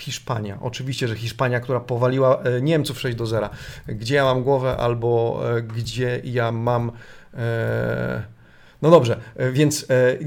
Hiszpania. 0.06 0.58
Oczywiście, 0.62 1.08
że 1.08 1.16
Hiszpania, 1.16 1.60
która 1.60 1.80
powaliła 1.80 2.42
e, 2.42 2.62
Niemców 2.62 3.00
6 3.00 3.18
do 3.18 3.26
0. 3.26 3.50
Gdzie 3.88 4.16
ja 4.16 4.24
mam 4.24 4.44
głowę 4.44 4.78
albo 4.78 5.42
e, 5.58 5.62
gdzie 5.62 6.22
ja 6.24 6.52
mam 6.52 6.92
e, 7.34 8.24
no 8.86 8.92
dobrze, 8.92 9.20
e, 9.36 9.52
więc 9.52 9.86
e, 9.90 10.18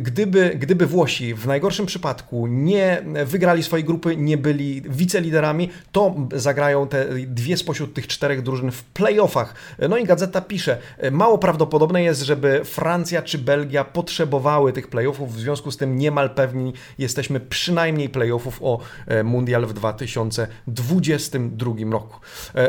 gdyby, 0.00 0.56
gdyby 0.58 0.86
Włosi 0.86 1.34
w 1.34 1.46
najgorszym 1.46 1.86
przypadku 1.86 2.46
nie 2.46 3.02
wygrali 3.26 3.62
swojej 3.62 3.84
grupy, 3.84 4.16
nie 4.16 4.38
byli 4.38 4.82
wiceliderami, 4.82 5.70
to 5.92 6.14
zagrają 6.32 6.88
te 6.88 7.06
dwie 7.26 7.56
spośród 7.56 7.94
tych 7.94 8.06
czterech 8.06 8.42
drużyn 8.42 8.70
w 8.70 8.84
playoffach. 8.84 9.54
No 9.88 9.96
i 9.96 10.04
gazeta 10.04 10.40
pisze, 10.40 10.78
e, 10.98 11.10
mało 11.10 11.38
prawdopodobne 11.38 12.02
jest, 12.02 12.22
żeby 12.22 12.60
Francja 12.64 13.22
czy 13.22 13.38
Belgia 13.38 13.84
potrzebowały 13.84 14.72
tych 14.72 14.88
playoffów, 14.88 15.34
w 15.34 15.40
związku 15.40 15.70
z 15.70 15.76
tym 15.76 15.98
niemal 15.98 16.30
pewni 16.30 16.72
jesteśmy 16.98 17.40
przynajmniej 17.40 18.08
playoffów 18.08 18.62
o 18.62 18.78
Mundial 19.24 19.66
w 19.66 19.72
2022 19.72 21.92
roku. 21.92 22.20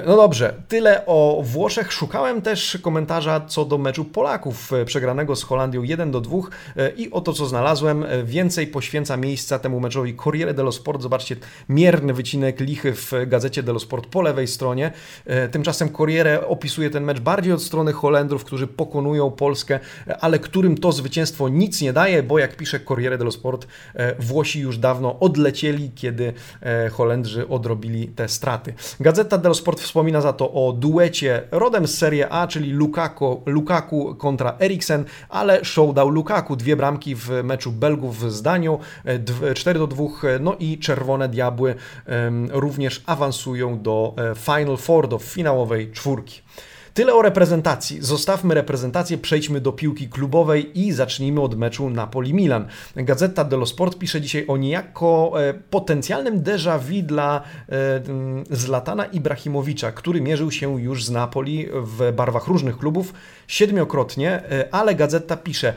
No 0.05 0.15
dobrze, 0.15 0.53
tyle 0.67 1.05
o 1.05 1.41
Włoszech. 1.43 1.93
Szukałem 1.93 2.41
też 2.41 2.77
komentarza 2.81 3.41
co 3.47 3.65
do 3.65 3.77
meczu 3.77 4.05
Polaków 4.05 4.71
przegranego 4.85 5.34
z 5.35 5.43
Holandią 5.43 5.83
1 5.83 6.11
do 6.11 6.21
2 6.21 6.37
e, 6.75 6.91
i 6.97 7.11
oto 7.11 7.33
co 7.33 7.45
znalazłem, 7.45 8.03
e, 8.03 8.23
więcej 8.23 8.67
poświęca 8.67 9.17
miejsca 9.17 9.59
temu 9.59 9.79
meczowi 9.79 10.15
Corriere 10.15 10.53
dello 10.53 10.71
Sport. 10.71 11.01
Zobaczcie, 11.01 11.35
mierny 11.69 12.13
wycinek 12.13 12.59
lichy 12.59 12.93
w 12.93 13.11
gazecie 13.27 13.63
dello 13.63 13.79
Sport 13.79 14.07
po 14.07 14.21
lewej 14.21 14.47
stronie. 14.47 14.91
E, 15.25 15.49
tymczasem 15.49 15.89
Corriere 15.89 16.47
opisuje 16.47 16.89
ten 16.89 17.03
mecz 17.03 17.19
bardziej 17.19 17.53
od 17.53 17.63
strony 17.63 17.93
Holendrów, 17.93 18.43
którzy 18.43 18.67
pokonują 18.67 19.31
Polskę, 19.31 19.79
ale 20.19 20.39
którym 20.39 20.77
to 20.77 20.91
zwycięstwo 20.91 21.49
nic 21.49 21.81
nie 21.81 21.93
daje, 21.93 22.23
bo 22.23 22.39
jak 22.39 22.57
pisze 22.57 22.79
Corriere 22.79 23.17
dello 23.17 23.31
Sport, 23.31 23.67
Włosi 24.19 24.59
już 24.59 24.77
dawno 24.77 25.19
odlecieli, 25.19 25.91
kiedy 25.95 26.33
Holendrzy 26.91 27.47
odrobili 27.47 28.07
te 28.07 28.29
straty. 28.29 28.73
Gazeta 28.99 29.37
dello 29.37 29.55
Sport 29.55 29.79
wspomina 29.79 30.21
za 30.21 30.33
to 30.33 30.51
o 30.51 30.73
duecie 30.73 31.41
rodem 31.51 31.87
z 31.87 31.97
Serie 31.97 32.29
A, 32.29 32.47
czyli 32.47 32.71
Lukaku, 32.71 33.41
Lukaku 33.45 34.15
kontra 34.15 34.57
Eriksen, 34.59 35.05
ale 35.29 35.65
show 35.65 35.93
dał 35.93 36.09
Lukaku, 36.09 36.55
dwie 36.55 36.75
bramki 36.75 37.15
w 37.15 37.29
meczu 37.43 37.71
Belgów 37.71 38.33
z 38.33 38.41
Danią, 38.41 38.79
4 39.55 39.79
do 39.79 39.87
2, 39.87 40.03
no 40.39 40.55
i 40.59 40.79
Czerwone 40.79 41.29
Diabły 41.29 41.75
również 42.49 43.03
awansują 43.05 43.81
do 43.81 44.13
e, 44.17 44.35
Final 44.35 44.77
Four, 44.77 45.07
do 45.07 45.19
finałowej 45.19 45.91
czwórki. 45.91 46.41
Tyle 46.95 47.13
o 47.13 47.21
reprezentacji. 47.21 47.97
Zostawmy 48.01 48.53
reprezentację, 48.53 49.17
przejdźmy 49.17 49.61
do 49.61 49.71
piłki 49.71 50.09
klubowej 50.09 50.79
i 50.79 50.91
zacznijmy 50.91 51.41
od 51.41 51.55
meczu 51.55 51.89
Napoli-Milan. 51.89 52.67
Gazeta 52.95 53.43
dello 53.43 53.65
Sport 53.65 53.97
pisze 53.97 54.21
dzisiaj 54.21 54.45
o 54.47 54.57
niejako 54.57 55.33
e, 55.49 55.53
potencjalnym 55.53 56.41
déjà 56.41 56.79
vu 56.79 57.03
dla 57.03 57.41
e, 57.69 58.01
Zlatana 58.51 59.05
Ibrahimowicza, 59.05 59.91
który 59.91 60.21
mierzył 60.21 60.51
się 60.51 60.81
już 60.81 61.05
z 61.05 61.11
Napoli 61.11 61.67
w 61.73 62.13
barwach 62.13 62.47
różnych 62.47 62.77
klubów 62.77 63.13
siedmiokrotnie, 63.47 64.31
e, 64.31 64.67
ale 64.71 64.95
gazeta 64.95 65.37
pisze 65.37 65.73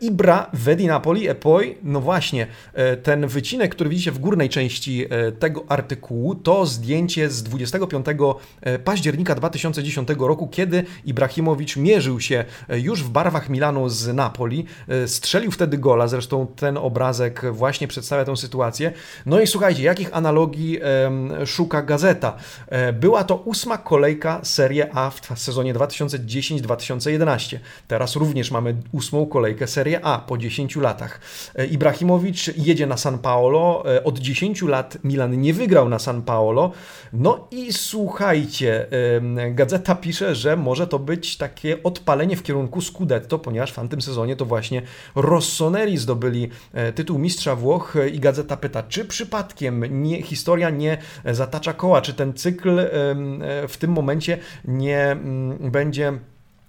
Ibra 0.00 0.50
vedi 0.52 0.86
Napoli 0.86 1.28
e 1.28 1.34
poi, 1.34 1.74
no 1.82 2.00
właśnie, 2.00 2.46
ten 3.02 3.26
wycinek, 3.26 3.74
który 3.74 3.90
widzicie 3.90 4.12
w 4.12 4.18
górnej 4.18 4.48
części 4.48 5.06
tego 5.38 5.64
artykułu, 5.68 6.34
to 6.34 6.66
zdjęcie 6.66 7.30
z 7.30 7.42
25 7.42 8.06
października 8.84 9.34
2010 9.34 10.08
roku, 10.18 10.48
kiedy 10.52 10.84
Ibrahimowicz 11.04 11.76
mierzył 11.76 12.20
się 12.20 12.44
już 12.68 13.02
w 13.02 13.08
barwach 13.08 13.48
Milanu 13.48 13.88
z 13.88 14.14
Napoli. 14.14 14.66
Strzelił 15.06 15.50
wtedy 15.50 15.78
gola, 15.78 16.08
zresztą 16.08 16.46
ten 16.56 16.76
obrazek 16.76 17.52
właśnie 17.52 17.88
przedstawia 17.88 18.24
tę 18.24 18.36
sytuację. 18.36 18.92
No 19.26 19.40
i 19.40 19.46
słuchajcie, 19.46 19.82
jakich 19.82 20.16
analogii 20.16 20.78
szuka 21.46 21.82
gazeta? 21.82 22.36
Była 22.92 23.24
to 23.24 23.36
ósma 23.36 23.78
kolejka 23.78 24.40
Serie 24.42 24.94
A 24.94 25.10
w 25.10 25.20
sezonie 25.38 25.74
2010-2011. 25.74 27.58
Teraz 27.88 28.16
również 28.16 28.50
mamy 28.50 28.76
ósmą 28.92 29.26
kolejkę 29.26 29.66
Serie 29.66 30.04
A 30.04 30.18
po 30.18 30.38
10 30.38 30.76
latach. 30.76 31.20
Ibrahimowicz 31.70 32.56
jedzie 32.56 32.86
na 32.86 32.96
San 32.96 33.18
Paolo. 33.18 33.84
Od 34.04 34.18
10 34.18 34.62
lat 34.62 34.98
Milan 35.04 35.40
nie 35.40 35.54
wygrał 35.54 35.88
na 35.88 35.98
San 35.98 36.22
Paolo. 36.22 36.72
No 37.12 37.48
i 37.50 37.72
słuchajcie, 37.72 38.86
gazeta 39.50 39.94
pisze, 39.94 40.34
że 40.42 40.56
może 40.56 40.86
to 40.86 40.98
być 40.98 41.36
takie 41.36 41.82
odpalenie 41.82 42.36
w 42.36 42.42
kierunku 42.42 42.80
Scudetto, 42.80 43.38
ponieważ 43.38 43.72
w 43.72 43.74
tamtym 43.74 44.02
sezonie 44.02 44.36
to 44.36 44.44
właśnie 44.44 44.82
Rossoneri 45.14 45.98
zdobyli 45.98 46.48
e, 46.72 46.92
tytuł 46.92 47.18
mistrza 47.18 47.56
Włoch 47.56 47.94
i 48.12 48.20
gazeta 48.20 48.56
pyta, 48.56 48.82
czy 48.82 49.04
przypadkiem 49.04 50.02
nie, 50.02 50.22
historia 50.22 50.70
nie 50.70 50.98
zatacza 51.24 51.72
koła, 51.72 52.02
czy 52.02 52.14
ten 52.14 52.34
cykl 52.34 52.78
e, 52.78 52.88
w 53.68 53.76
tym 53.78 53.90
momencie 53.90 54.38
nie 54.64 55.00
mm, 55.00 55.70
będzie 55.70 56.12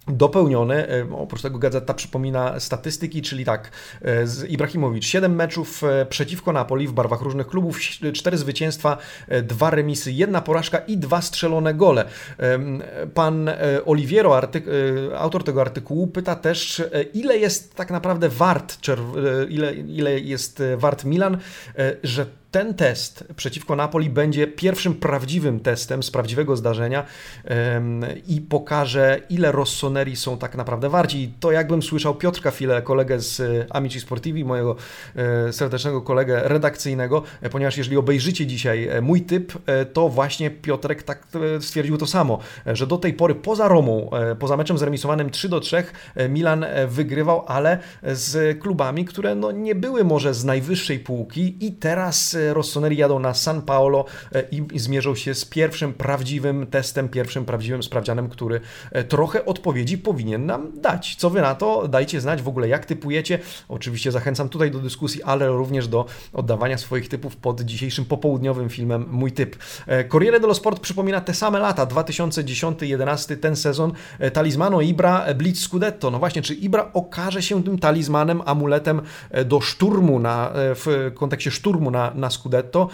dopełniony. 0.07 0.87
E, 0.89 1.15
oprócz 1.15 1.41
tego 1.41 1.59
gazeta 1.59 1.93
przypomina 1.93 2.59
statystyki, 2.59 3.21
czyli 3.21 3.45
tak, 3.45 3.71
e, 4.05 4.47
Ibrahimowicz 4.47 5.05
7 5.05 5.35
meczów 5.35 5.83
e, 5.83 6.05
przeciwko 6.05 6.53
Napoli 6.53 6.87
w 6.87 6.93
barwach 6.93 7.21
różnych 7.21 7.47
klubów, 7.47 7.79
4 8.13 8.37
zwycięstwa, 8.37 8.97
2 9.43 9.69
remisy, 9.69 10.11
1 10.11 10.41
porażka 10.41 10.77
i 10.77 10.97
2 10.97 11.21
strzelone 11.21 11.73
gole. 11.73 12.05
Pan 13.13 13.49
Oliviero, 13.85 14.41
autor 15.17 15.43
tego 15.43 15.61
artykułu, 15.61 16.07
pyta 16.07 16.35
też, 16.35 16.83
ile 17.13 17.37
jest 17.37 17.75
tak 17.75 17.91
naprawdę 17.91 18.29
wart, 18.29 18.77
ile, 19.49 19.73
ile 19.73 20.19
jest 20.19 20.63
wart 20.77 21.05
Milan, 21.05 21.37
że 22.03 22.25
ten 22.53 22.73
test 22.73 23.23
przeciwko 23.35 23.75
Napoli 23.75 24.09
będzie 24.09 24.47
pierwszym 24.47 24.95
prawdziwym 24.95 25.59
testem 25.59 26.03
z 26.03 26.11
prawdziwego 26.11 26.55
zdarzenia 26.55 27.05
i 28.27 28.41
pokaże, 28.41 29.21
ile 29.29 29.51
Rossoneri 29.51 30.15
są 30.15 30.37
tak 30.37 30.55
naprawdę 30.55 30.89
warci. 30.89 31.23
I 31.23 31.33
to 31.39 31.51
jakbym 31.51 31.83
słyszał 31.83 32.15
Piotrka 32.15 32.51
File, 32.51 32.81
kolegę 32.81 33.19
z 33.19 33.39
e, 33.39 33.65
Amici 33.69 33.99
Sportivi, 33.99 34.45
mojego 34.45 34.75
e, 35.15 35.53
serdecznego 35.53 36.01
kolegę 36.01 36.41
redakcyjnego, 36.43 37.23
e, 37.41 37.49
ponieważ 37.49 37.77
jeżeli 37.77 37.97
obejrzycie 37.97 38.47
dzisiaj 38.47 38.89
mój 39.01 39.21
typ, 39.21 39.53
to 39.93 40.09
właśnie 40.09 40.49
Piotrek 40.49 41.03
tak 41.03 41.27
stwierdził 41.59 41.97
to 41.97 42.07
samo, 42.07 42.39
że 42.65 42.87
do 42.87 42.97
tej 42.97 43.13
pory 43.13 43.35
poza 43.35 43.67
Romą, 43.67 44.09
poza 44.39 44.57
meczem 44.57 44.77
zremisowanym 44.77 45.29
3 45.29 45.49
do 45.49 45.59
3, 45.59 45.83
Milan 46.29 46.65
wygrywał, 46.87 47.43
ale 47.47 47.77
z 48.03 48.59
klubami, 48.59 49.05
które 49.05 49.35
no 49.35 49.51
nie 49.51 49.75
były 49.75 50.03
może 50.03 50.33
z 50.33 50.45
najwyższej 50.45 50.99
półki 50.99 51.57
i 51.59 51.71
teraz 51.71 52.37
Rossoneri 52.53 52.97
jadą 52.97 53.19
na 53.19 53.33
San 53.33 53.61
Paolo 53.61 54.05
e, 54.35 54.43
i 54.51 54.79
zmierzą 54.79 55.15
się 55.15 55.33
z 55.33 55.45
pierwszym 55.45 55.93
prawdziwym 55.93 56.67
testem, 56.67 57.09
pierwszym 57.09 57.45
prawdziwym 57.45 57.83
sprawdzianem, 57.83 58.29
który 58.29 58.61
e, 58.91 59.03
trochę 59.03 59.45
odpowiedzi 59.45 59.97
powinien 59.97 60.45
nam 60.45 60.71
dać. 60.81 61.15
Co 61.15 61.29
wy 61.29 61.41
na 61.41 61.55
to? 61.55 61.87
Dajcie 61.87 62.21
znać 62.21 62.41
w 62.41 62.47
ogóle, 62.47 62.67
jak 62.67 62.85
typujecie. 62.85 63.39
Oczywiście 63.69 64.11
zachęcam 64.11 64.49
tutaj 64.49 64.71
do 64.71 64.79
dyskusji, 64.79 65.23
ale 65.23 65.47
również 65.47 65.87
do 65.87 66.05
oddawania 66.33 66.77
swoich 66.77 67.09
typów 67.09 67.35
pod 67.35 67.61
dzisiejszym 67.61 68.05
popołudniowym 68.05 68.69
filmem 68.69 69.05
Mój 69.09 69.31
Typ. 69.31 69.55
E, 69.87 70.03
Corriere 70.05 70.39
dello 70.39 70.53
Sport 70.53 70.79
przypomina 70.79 71.21
te 71.21 71.33
same 71.33 71.59
lata, 71.59 71.85
2010-11, 71.85 73.37
ten 73.37 73.55
sezon, 73.55 73.91
talizmano 74.33 74.81
Ibra 74.81 75.33
Blitz 75.35 75.59
Scudetto. 75.59 76.11
No 76.11 76.19
właśnie, 76.19 76.41
czy 76.41 76.53
Ibra 76.53 76.89
okaże 76.93 77.41
się 77.41 77.63
tym 77.63 77.79
talizmanem, 77.79 78.41
amuletem 78.45 79.01
do 79.45 79.61
szturmu 79.61 80.19
na, 80.19 80.51
w 80.53 81.11
kontekście 81.15 81.51
szturmu 81.51 81.91
na, 81.91 82.11
na 82.15 82.29
Scudetto. 82.33 82.89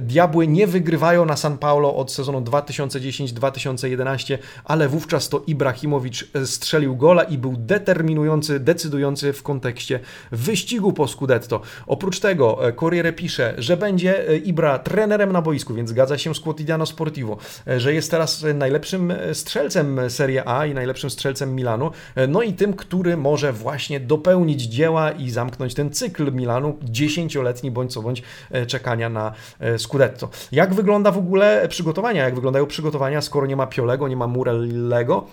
Diabły 0.00 0.46
nie 0.46 0.66
wygrywają 0.66 1.24
na 1.24 1.36
San 1.36 1.58
Paulo 1.58 1.96
od 1.96 2.12
sezonu 2.12 2.40
2010-2011, 2.40 4.38
ale 4.64 4.88
wówczas 4.88 5.28
to 5.28 5.42
Ibrahimowicz 5.46 6.30
e, 6.34 6.46
strzelił 6.46 6.96
gola 6.96 7.22
i 7.22 7.38
był 7.38 7.56
determinujący, 7.56 8.60
decydujący 8.60 9.32
w 9.32 9.42
kontekście 9.42 10.00
wyścigu 10.32 10.92
po 10.92 11.08
Scudetto. 11.08 11.60
Oprócz 11.86 12.20
tego 12.20 12.68
e, 12.68 12.72
Corriere 12.72 13.12
pisze, 13.12 13.54
że 13.58 13.76
będzie 13.76 14.28
e, 14.28 14.36
Ibra 14.36 14.78
trenerem 14.78 15.32
na 15.32 15.42
boisku, 15.42 15.74
więc 15.74 15.90
zgadza 15.90 16.18
się 16.18 16.34
z 16.34 16.40
Quotidiano 16.40 16.86
Sportivo, 16.86 17.36
że 17.76 17.94
jest 17.94 18.10
teraz 18.10 18.44
najlepszym 18.54 19.12
strzelcem 19.32 20.00
Serie 20.08 20.48
A 20.48 20.66
i 20.66 20.74
najlepszym 20.74 21.10
strzelcem 21.10 21.54
Milanu, 21.54 21.90
no 22.28 22.42
i 22.42 22.52
tym, 22.52 22.74
który 22.74 23.16
może 23.16 23.52
właśnie 23.52 24.00
dopełnić 24.00 24.62
dzieła 24.62 25.10
i 25.10 25.30
zamknąć 25.30 25.74
ten 25.74 25.90
cykl 25.90 26.32
Milanu, 26.32 26.78
dziesięcioletni 26.82 27.70
bądź 27.70 27.92
co 27.92 28.02
bądź 28.02 28.22
czekania 28.66 29.08
na 29.08 29.32
e, 29.60 29.78
Scudetto. 29.78 30.28
Jak 30.52 30.74
wygląda 30.74 31.10
w 31.10 31.18
ogóle 31.18 31.68
przygotowania? 31.68 32.24
Jak 32.24 32.34
wyglądają 32.34 32.66
przygotowania, 32.66 33.20
skoro 33.20 33.46
nie 33.46 33.56
ma 33.56 33.66
Piolego, 33.66 34.08
nie 34.08 34.16
ma 34.16 34.26
Murellego? 34.26 35.26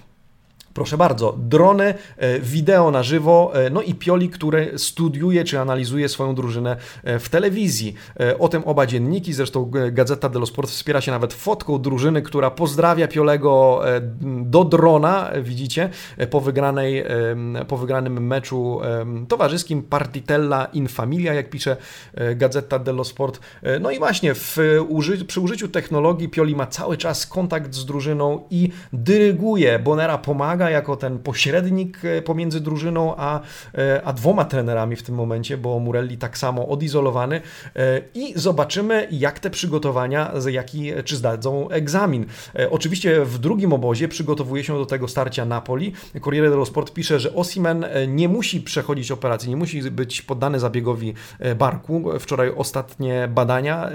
Proszę 0.73 0.97
bardzo, 0.97 1.35
drony, 1.37 1.93
e, 2.17 2.39
wideo 2.39 2.91
na 2.91 3.03
żywo, 3.03 3.51
e, 3.53 3.69
no 3.69 3.81
i 3.81 3.95
Pioli, 3.95 4.29
który 4.29 4.71
studiuje 4.77 5.43
czy 5.43 5.59
analizuje 5.59 6.09
swoją 6.09 6.35
drużynę 6.35 6.77
e, 7.03 7.19
w 7.19 7.29
telewizji. 7.29 7.95
O 8.39 8.47
tym 8.47 8.63
oba 8.65 8.85
dzienniki, 8.85 9.33
zresztą 9.33 9.71
Gazeta 9.91 10.29
dello 10.29 10.45
Sport 10.45 10.69
wspiera 10.69 11.01
się 11.01 11.11
nawet 11.11 11.33
fotką 11.33 11.81
drużyny, 11.81 12.21
która 12.21 12.51
pozdrawia 12.51 13.07
Piolego 13.07 13.81
do 14.41 14.63
drona, 14.63 15.31
widzicie, 15.41 15.89
po, 16.29 16.41
wygranej, 16.41 17.05
po 17.67 17.77
wygranym 17.77 18.27
meczu 18.27 18.79
towarzyskim 19.27 19.83
Partitella 19.83 20.65
in 20.65 20.87
Familia, 20.87 21.33
jak 21.33 21.49
pisze 21.49 21.77
Gazeta 22.35 22.79
dello 22.79 23.03
Sport. 23.03 23.39
No 23.79 23.91
i 23.91 23.99
właśnie 23.99 24.33
w, 24.35 24.57
przy 25.27 25.39
użyciu 25.39 25.67
technologii 25.67 26.29
Pioli 26.29 26.55
ma 26.55 26.67
cały 26.67 26.97
czas 26.97 27.27
kontakt 27.27 27.73
z 27.73 27.85
drużyną 27.85 28.43
i 28.49 28.69
dyryguje, 28.93 29.79
Bonera 29.79 30.17
pomaga, 30.17 30.60
pomaga 30.61 30.69
jako 30.69 30.95
ten 30.95 31.19
pośrednik 31.19 32.05
e, 32.05 32.21
pomiędzy 32.21 32.61
drużyną 32.61 33.13
a, 33.17 33.39
e, 33.75 34.01
a 34.05 34.13
dwoma 34.13 34.45
trenerami 34.45 34.95
w 34.95 35.03
tym 35.03 35.15
momencie, 35.15 35.57
bo 35.57 35.79
Murelli 35.79 36.17
tak 36.17 36.37
samo 36.37 36.67
odizolowany 36.67 37.41
e, 37.75 38.01
i 38.13 38.33
zobaczymy 38.35 39.07
jak 39.11 39.39
te 39.39 39.49
przygotowania, 39.49 40.31
jaki, 40.51 40.91
czy 41.05 41.15
zdadzą 41.15 41.69
egzamin. 41.69 42.25
Oczywiście 42.71 43.25
w 43.25 43.37
drugim 43.37 43.73
obozie 43.73 44.07
przygotowuje 44.07 44.63
się 44.63 44.73
do 44.73 44.85
tego 44.85 45.07
starcia 45.07 45.45
Napoli. 45.45 45.93
Corriere 46.23 46.49
dello 46.49 46.65
Sport 46.65 46.93
pisze, 46.93 47.19
że 47.19 47.33
Osimen 47.33 47.85
nie 48.07 48.29
musi 48.29 48.61
przechodzić 48.61 49.11
operacji, 49.11 49.49
nie 49.49 49.55
musi 49.55 49.81
być 49.91 50.21
poddany 50.21 50.59
zabiegowi 50.59 51.13
barku. 51.55 52.03
Wczoraj 52.19 52.51
ostatnie 52.55 53.27
badania 53.27 53.89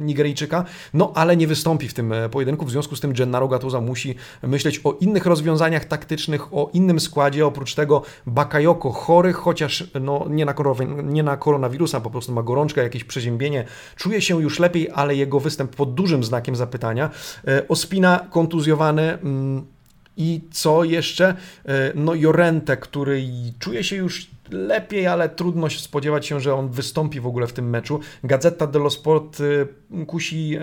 Nigeryjczyka, 0.00 0.64
no 0.94 1.12
ale 1.14 1.36
nie 1.36 1.46
wystąpi 1.46 1.88
w 1.88 1.94
tym 1.94 2.14
pojedynku, 2.30 2.64
w 2.64 2.70
związku 2.70 2.96
z 2.96 3.00
tym 3.00 3.12
Gennaro 3.12 3.48
Gattuso 3.48 3.80
musi 3.80 4.14
myśleć 4.42 4.80
o 4.84 4.96
innych 5.00 5.26
rozwiązaniach, 5.26 5.75
taktycznych 5.84 6.54
o 6.54 6.70
innym 6.72 7.00
składzie, 7.00 7.46
oprócz 7.46 7.74
tego 7.74 8.02
Bakayoko 8.26 8.92
chory, 8.92 9.32
chociaż 9.32 9.84
no, 10.00 10.26
nie, 10.28 10.44
na 10.44 10.54
nie 11.02 11.22
na 11.22 11.36
koronawirusa, 11.36 12.00
po 12.00 12.10
prostu 12.10 12.32
ma 12.32 12.42
gorączkę, 12.42 12.82
jakieś 12.82 13.04
przeziębienie, 13.04 13.64
czuje 13.96 14.22
się 14.22 14.42
już 14.42 14.58
lepiej, 14.58 14.90
ale 14.94 15.14
jego 15.14 15.40
występ 15.40 15.76
pod 15.76 15.94
dużym 15.94 16.24
znakiem 16.24 16.56
zapytania. 16.56 17.10
E, 17.48 17.68
Ospina 17.68 18.26
kontuzjowany. 18.30 19.12
Mm, 19.12 19.75
I 20.16 20.40
co 20.50 20.84
jeszcze? 20.84 21.36
E, 21.64 21.92
no 21.94 22.14
Jorente, 22.14 22.76
który 22.76 23.24
czuje 23.58 23.84
się 23.84 23.96
już 23.96 24.30
lepiej, 24.50 25.06
ale 25.06 25.28
trudno 25.28 25.68
się 25.68 25.80
spodziewać 25.80 26.26
się, 26.26 26.40
że 26.40 26.54
on 26.54 26.68
wystąpi 26.68 27.20
w 27.20 27.26
ogóle 27.26 27.46
w 27.46 27.52
tym 27.52 27.70
meczu. 27.70 28.00
Gazeta 28.24 28.66
dello 28.66 28.90
Sport 28.90 29.40
y, 29.40 29.66
kusi 30.06 30.58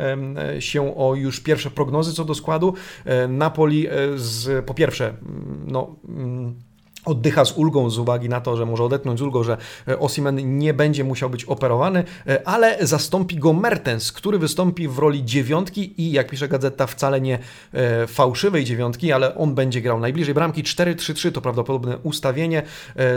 się 0.60 0.98
o 0.98 1.16
już 1.16 1.40
pierwsze 1.40 1.72
prognozy 1.72 2.14
co 2.14 2.26
do 2.26 2.36
składu. 2.36 2.74
E, 3.06 3.28
Napoli 3.28 3.88
e, 3.88 3.92
z, 4.16 4.66
po 4.66 4.74
pierwsze, 4.74 5.14
no 5.68 5.96
mm, 6.10 6.56
oddycha 7.06 7.46
z 7.46 7.52
ulgą 7.52 7.90
z 7.90 7.98
uwagi 7.98 8.30
na 8.30 8.42
to, 8.42 8.58
że 8.58 8.66
może 8.66 8.84
odetchnąć 8.84 9.20
z 9.20 9.22
ulgą, 9.22 9.44
że 9.44 9.58
e, 9.88 10.00
Osimen 10.00 10.58
nie 10.58 10.74
będzie 10.74 11.04
musiał 11.04 11.30
być 11.30 11.46
operowany, 11.46 12.04
e, 12.28 12.48
ale 12.48 12.78
zastąpi 12.82 13.36
go 13.36 13.54
Mertens, 13.54 14.12
który 14.12 14.40
wystąpi 14.40 14.88
w 14.88 14.98
roli 14.98 15.26
dziewiątki 15.26 16.02
i 16.02 16.12
jak 16.12 16.30
pisze 16.30 16.48
gazeta 16.48 16.88
wcale 16.88 17.22
nie 17.22 17.40
e, 17.74 18.08
fałszywej 18.08 18.64
dziewiątki, 18.66 19.12
ale 19.12 19.36
on 19.36 19.56
będzie 19.56 19.82
grał 19.82 20.00
najbliżej 20.00 20.34
bramki 20.34 20.64
4-3-3 20.64 21.32
to 21.32 21.42
prawdopodobne 21.42 21.98
ustawienie 21.98 22.64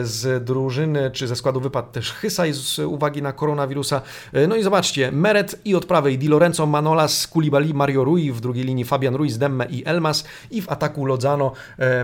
z 0.03 0.45
drużyny 0.45 1.11
czy 1.11 1.27
ze 1.27 1.37
składu 1.37 1.61
wypadł 1.61 1.93
też 1.93 2.13
Hysaj 2.13 2.53
z 2.53 2.79
uwagi 2.79 3.23
na 3.23 3.33
koronawirusa. 3.33 4.03
No 4.49 4.57
i 4.57 4.63
zobaczcie, 4.63 5.13
Meret 5.13 5.61
i 5.65 5.75
od 5.75 5.87
prawej 5.87 6.19
Di 6.19 6.29
Lorenzo, 6.29 6.67
Manolas, 6.67 7.27
Koulibaly, 7.27 7.75
Mario 7.75 8.05
Rui, 8.05 8.33
w 8.33 8.41
drugiej 8.41 8.65
linii 8.65 8.85
Fabian 8.85 9.15
Ruiz, 9.15 9.39
Demme 9.39 9.67
i 9.67 9.83
Elmas 9.87 10.25
i 10.51 10.63
w 10.63 10.69
ataku 10.69 11.05
Lozano, 11.05 11.53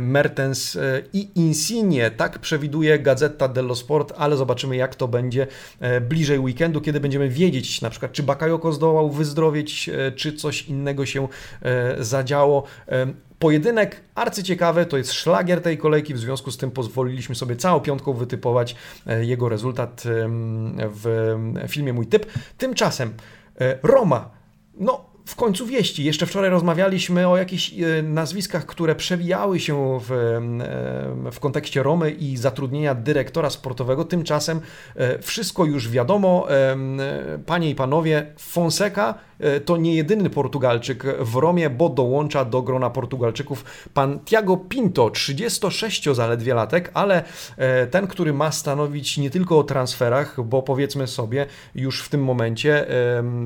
Mertens 0.00 0.78
i 1.12 1.28
Insi 1.34 1.71
Insigne, 1.72 2.10
tak 2.10 2.38
przewiduje 2.38 2.98
Gazeta 2.98 3.48
dello 3.48 3.74
Sport, 3.74 4.12
ale 4.16 4.36
zobaczymy 4.36 4.76
jak 4.76 4.94
to 4.94 5.08
będzie 5.08 5.46
e, 5.80 6.00
bliżej 6.00 6.38
weekendu, 6.38 6.80
kiedy 6.80 7.00
będziemy 7.00 7.28
wiedzieć 7.28 7.80
na 7.80 7.90
przykład 7.90 8.12
czy 8.12 8.22
Bakayoko 8.22 8.72
zdołał 8.72 9.10
wyzdrowieć, 9.10 9.88
e, 9.88 10.12
czy 10.12 10.32
coś 10.32 10.68
innego 10.68 11.06
się 11.06 11.28
e, 11.62 12.04
zadziało. 12.04 12.62
Pojedynek 13.38 14.00
arcyciekawy, 14.14 14.86
to 14.86 14.96
jest 14.96 15.12
szlagier 15.12 15.60
tej 15.60 15.78
kolejki, 15.78 16.14
w 16.14 16.18
związku 16.18 16.50
z 16.50 16.56
tym 16.56 16.70
pozwoliliśmy 16.70 17.34
sobie 17.34 17.56
całą 17.56 17.80
piątką 17.80 18.12
wytypować 18.12 18.76
jego 19.20 19.48
rezultat 19.48 20.02
w 20.78 21.38
filmie 21.68 21.92
Mój 21.92 22.06
Typ. 22.06 22.26
Tymczasem 22.58 23.12
Roma, 23.82 24.30
no 24.74 25.11
w 25.24 25.36
końcu 25.36 25.66
wieści. 25.66 26.04
Jeszcze 26.04 26.26
wczoraj 26.26 26.50
rozmawialiśmy 26.50 27.28
o 27.28 27.36
jakichś 27.36 27.72
e, 27.72 28.02
nazwiskach, 28.02 28.66
które 28.66 28.94
przewijały 28.94 29.60
się 29.60 30.00
w, 30.00 30.12
e, 30.12 31.30
w 31.30 31.40
kontekście 31.40 31.82
Romy 31.82 32.10
i 32.10 32.36
zatrudnienia 32.36 32.94
dyrektora 32.94 33.50
sportowego. 33.50 34.04
Tymczasem 34.04 34.60
e, 34.96 35.18
wszystko 35.18 35.64
już 35.64 35.88
wiadomo. 35.88 36.46
Panie 37.46 37.70
i 37.70 37.74
panowie, 37.74 38.26
Fonseca 38.38 39.14
to 39.64 39.76
nie 39.76 39.94
jedyny 39.94 40.30
Portugalczyk 40.30 41.04
w 41.20 41.36
Romie, 41.36 41.70
bo 41.70 41.88
dołącza 41.88 42.44
do 42.44 42.62
grona 42.62 42.90
Portugalczyków 42.90 43.64
pan 43.94 44.20
Tiago 44.24 44.56
Pinto, 44.56 45.10
36 45.10 46.08
zaledwie 46.12 46.54
latek, 46.54 46.90
ale 46.94 47.24
ten, 47.90 48.06
który 48.06 48.32
ma 48.32 48.52
stanowić 48.52 49.18
nie 49.18 49.30
tylko 49.30 49.58
o 49.58 49.64
transferach, 49.64 50.42
bo 50.44 50.62
powiedzmy 50.62 51.06
sobie 51.06 51.46
już 51.74 52.02
w 52.02 52.08
tym 52.08 52.24
momencie 52.24 52.86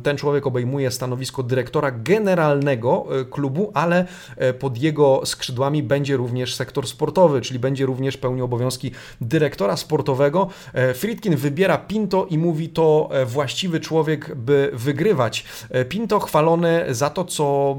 ten 0.02 0.16
człowiek 0.16 0.46
obejmuje 0.46 0.90
stanowisko 0.90 1.42
dyrektora 1.42 1.65
dyrektora 1.66 1.90
generalnego 1.90 3.06
e, 3.20 3.24
klubu, 3.24 3.70
ale 3.74 4.06
e, 4.36 4.52
pod 4.52 4.78
jego 4.78 5.22
skrzydłami 5.24 5.82
będzie 5.82 6.16
również 6.16 6.54
sektor 6.54 6.86
sportowy, 6.86 7.40
czyli 7.40 7.58
będzie 7.58 7.86
również 7.86 8.16
pełnił 8.16 8.44
obowiązki 8.44 8.90
dyrektora 9.20 9.76
sportowego. 9.76 10.48
E, 10.72 10.94
Friedkin 10.94 11.36
wybiera 11.36 11.78
Pinto 11.78 12.26
i 12.30 12.38
mówi 12.38 12.68
to 12.68 13.08
właściwy 13.26 13.80
człowiek, 13.80 14.34
by 14.34 14.70
wygrywać. 14.72 15.44
Pinto 15.88 16.20
chwalony 16.20 16.84
za 16.90 17.10
to, 17.10 17.24
co 17.24 17.76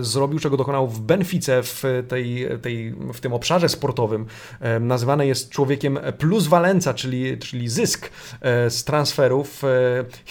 zrobił, 0.00 0.38
czego 0.38 0.56
dokonał 0.56 0.88
w 0.88 1.00
Benfice, 1.00 1.62
w, 1.62 1.82
tej, 2.08 2.48
tej, 2.62 2.94
w 3.14 3.20
tym 3.20 3.32
obszarze 3.32 3.68
sportowym. 3.68 4.26
Nazywany 4.80 5.26
jest 5.26 5.50
człowiekiem 5.50 5.98
plus 6.18 6.46
walenca, 6.46 6.94
czyli, 6.94 7.38
czyli 7.38 7.68
zysk 7.68 8.10
z 8.68 8.84
transferów. 8.84 9.62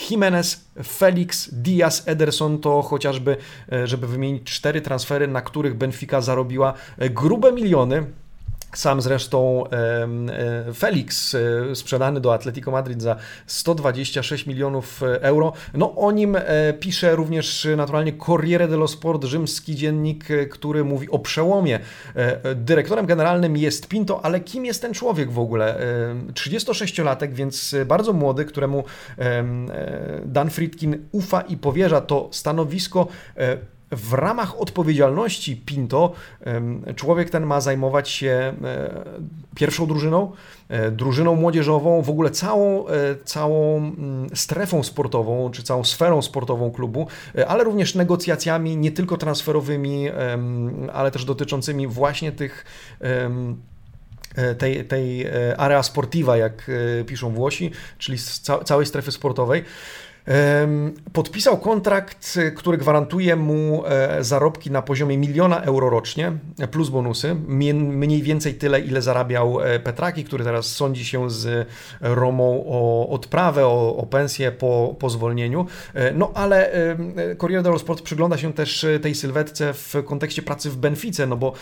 Jimenez 0.09 0.67
Felix, 0.83 1.49
Diaz, 1.51 2.03
Ederson 2.07 2.59
to 2.59 2.81
chociażby, 2.87 3.37
e, 3.71 3.87
żeby 3.87 4.07
wymienić 4.07 4.43
cztery 4.43 4.81
transfery, 4.81 5.27
na 5.27 5.41
których 5.41 5.75
Benfica 5.75 6.21
zarobiła 6.21 6.73
e, 6.97 7.09
grube 7.09 7.51
miliony. 7.51 8.05
Sam 8.73 9.01
zresztą 9.01 9.63
e, 9.69 10.73
Felix, 10.73 11.35
e, 11.35 11.75
sprzedany 11.75 12.21
do 12.21 12.33
Atletico 12.33 12.71
Madrid 12.71 13.01
za 13.01 13.15
126 13.47 14.45
milionów 14.45 15.03
e, 15.03 15.21
euro. 15.21 15.53
No 15.73 15.95
o 15.95 16.11
nim 16.11 16.37
pisze 16.79 17.15
również 17.15 17.67
naturalnie 17.77 18.13
Corriere 18.13 18.67
dello 18.67 18.87
Sport, 18.87 19.23
rzymski 19.23 19.75
dziennik, 19.75 20.25
który 20.51 20.83
mówi 20.83 21.09
o 21.09 21.19
przełomie. 21.19 21.79
Dyrektorem 22.55 23.05
generalnym 23.05 23.57
jest 23.57 23.87
Pinto, 23.87 24.25
ale 24.25 24.39
kim 24.39 24.65
jest 24.65 24.81
ten 24.81 24.93
człowiek 24.93 25.31
w 25.31 25.39
ogóle? 25.39 25.79
36-latek, 26.33 27.33
więc 27.33 27.75
bardzo 27.85 28.13
młody, 28.13 28.45
któremu 28.45 28.83
Dan 30.25 30.49
Friedkin 30.49 31.07
ufa 31.11 31.41
i 31.41 31.57
powierza 31.57 32.01
to 32.01 32.29
stanowisko 32.31 33.07
w 33.91 34.13
ramach 34.13 34.61
odpowiedzialności 34.61 35.55
Pinto 35.65 36.13
człowiek 36.95 37.29
ten 37.29 37.45
ma 37.45 37.61
zajmować 37.61 38.09
się 38.09 38.53
e, 38.63 38.89
pierwszą 39.55 39.87
drużyną, 39.87 40.31
e, 40.69 40.91
drużyną 40.91 41.35
młodzieżową, 41.35 42.01
w 42.01 42.09
ogóle 42.09 42.29
całą, 42.29 42.87
e, 42.87 42.91
całą 43.25 43.77
mm, 43.77 44.29
strefą 44.33 44.83
sportową, 44.83 45.51
czy 45.51 45.63
całą 45.63 45.83
sferą 45.83 46.21
sportową 46.21 46.71
klubu, 46.71 47.07
ale 47.47 47.63
również 47.63 47.95
negocjacjami 47.95 48.77
nie 48.77 48.91
tylko 48.91 49.17
transferowymi, 49.17 50.09
ale 50.93 51.11
też 51.11 51.25
dotyczącymi 51.25 51.87
właśnie 51.87 52.31
tych 52.31 52.65
tej, 54.57 54.85
tej 54.85 55.25
area 55.57 55.83
sportiva, 55.83 56.37
jak 56.37 56.71
piszą 57.05 57.31
Włosi, 57.31 57.71
czyli 57.97 58.17
całej 58.65 58.85
strefy 58.85 59.11
sportowej. 59.11 59.63
Podpisał 61.13 61.57
kontrakt, 61.57 62.39
który 62.55 62.77
gwarantuje 62.77 63.35
mu 63.35 63.83
e, 63.85 64.23
zarobki 64.23 64.71
na 64.71 64.81
poziomie 64.81 65.17
miliona 65.17 65.61
euro 65.61 65.89
rocznie, 65.89 66.31
plus 66.71 66.89
bonusy. 66.89 67.35
Mniej 67.47 68.21
więcej 68.21 68.53
tyle, 68.53 68.79
ile 68.79 69.01
zarabiał 69.01 69.61
e, 69.61 69.79
Petraki, 69.79 70.23
który 70.23 70.43
teraz 70.43 70.65
sądzi 70.65 71.05
się 71.05 71.29
z 71.29 71.67
Romą 72.01 72.63
o 72.67 73.09
odprawę, 73.09 73.65
o, 73.65 73.95
o 73.97 74.05
pensję 74.05 74.51
po, 74.51 74.95
po 74.99 75.09
zwolnieniu. 75.09 75.65
E, 75.93 76.13
no 76.13 76.31
ale 76.33 76.71
Corriere 77.37 77.63
dello 77.63 77.79
Sport 77.79 78.01
przygląda 78.01 78.37
się 78.37 78.53
też 78.53 78.85
tej 79.01 79.15
sylwetce 79.15 79.73
w 79.73 79.95
kontekście 80.05 80.41
pracy 80.41 80.69
w 80.69 80.77
Benfice, 80.77 81.27
no 81.27 81.37
bo 81.37 81.53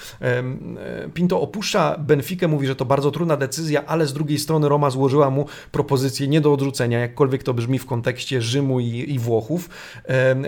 Pinto 1.14 1.42
opuszcza 1.42 1.96
Benfikę, 2.00 2.48
mówi, 2.48 2.68
że 2.68 2.76
to 2.76 2.86
bardzo 2.86 3.12
trudna 3.12 3.38
decyzja, 3.38 3.86
ale 3.86 4.08
z 4.08 4.14
drugiej 4.14 4.38
strony 4.38 4.70
Roma 4.70 4.90
złożyła 4.90 5.30
mu 5.30 5.46
propozycję 5.72 6.28
nie 6.28 6.42
do 6.42 6.54
odrzucenia, 6.54 7.00
jakkolwiek 7.00 7.44
to 7.44 7.54
brzmi 7.54 7.80
w 7.80 7.86
kontekście 7.86 8.42
Rzymu 8.56 8.80
i, 8.80 9.14
i 9.14 9.20
Włochów. 9.20 9.70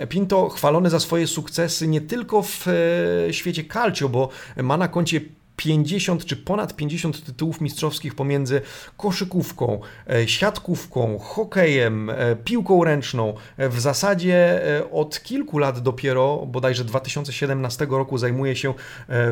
Pinto 0.08 0.48
chwalony 0.48 0.90
za 0.90 1.00
swoje 1.00 1.26
sukcesy 1.26 1.88
nie 1.88 2.00
tylko 2.00 2.42
w 2.42 2.66
e, 2.68 3.32
świecie 3.32 3.64
calcio, 3.64 4.08
bo 4.08 4.28
ma 4.56 4.76
na 4.76 4.88
koncie 4.88 5.20
50 5.58 6.24
czy 6.24 6.36
ponad 6.36 6.76
50 6.76 7.24
tytułów 7.24 7.60
mistrzowskich 7.60 8.14
pomiędzy 8.14 8.60
koszykówką, 8.96 9.80
e, 10.10 10.28
siatkówką, 10.28 11.18
hokejem, 11.18 12.10
e, 12.10 12.36
piłką 12.36 12.84
ręczną. 12.84 13.34
E, 13.56 13.68
w 13.68 13.80
zasadzie 13.80 14.60
od 14.92 15.22
kilku 15.22 15.58
lat 15.58 15.78
dopiero, 15.78 16.46
bodajże 16.46 16.84
2017 16.84 17.86
roku, 17.98 18.18
zajmuje 18.18 18.56
się 18.56 18.74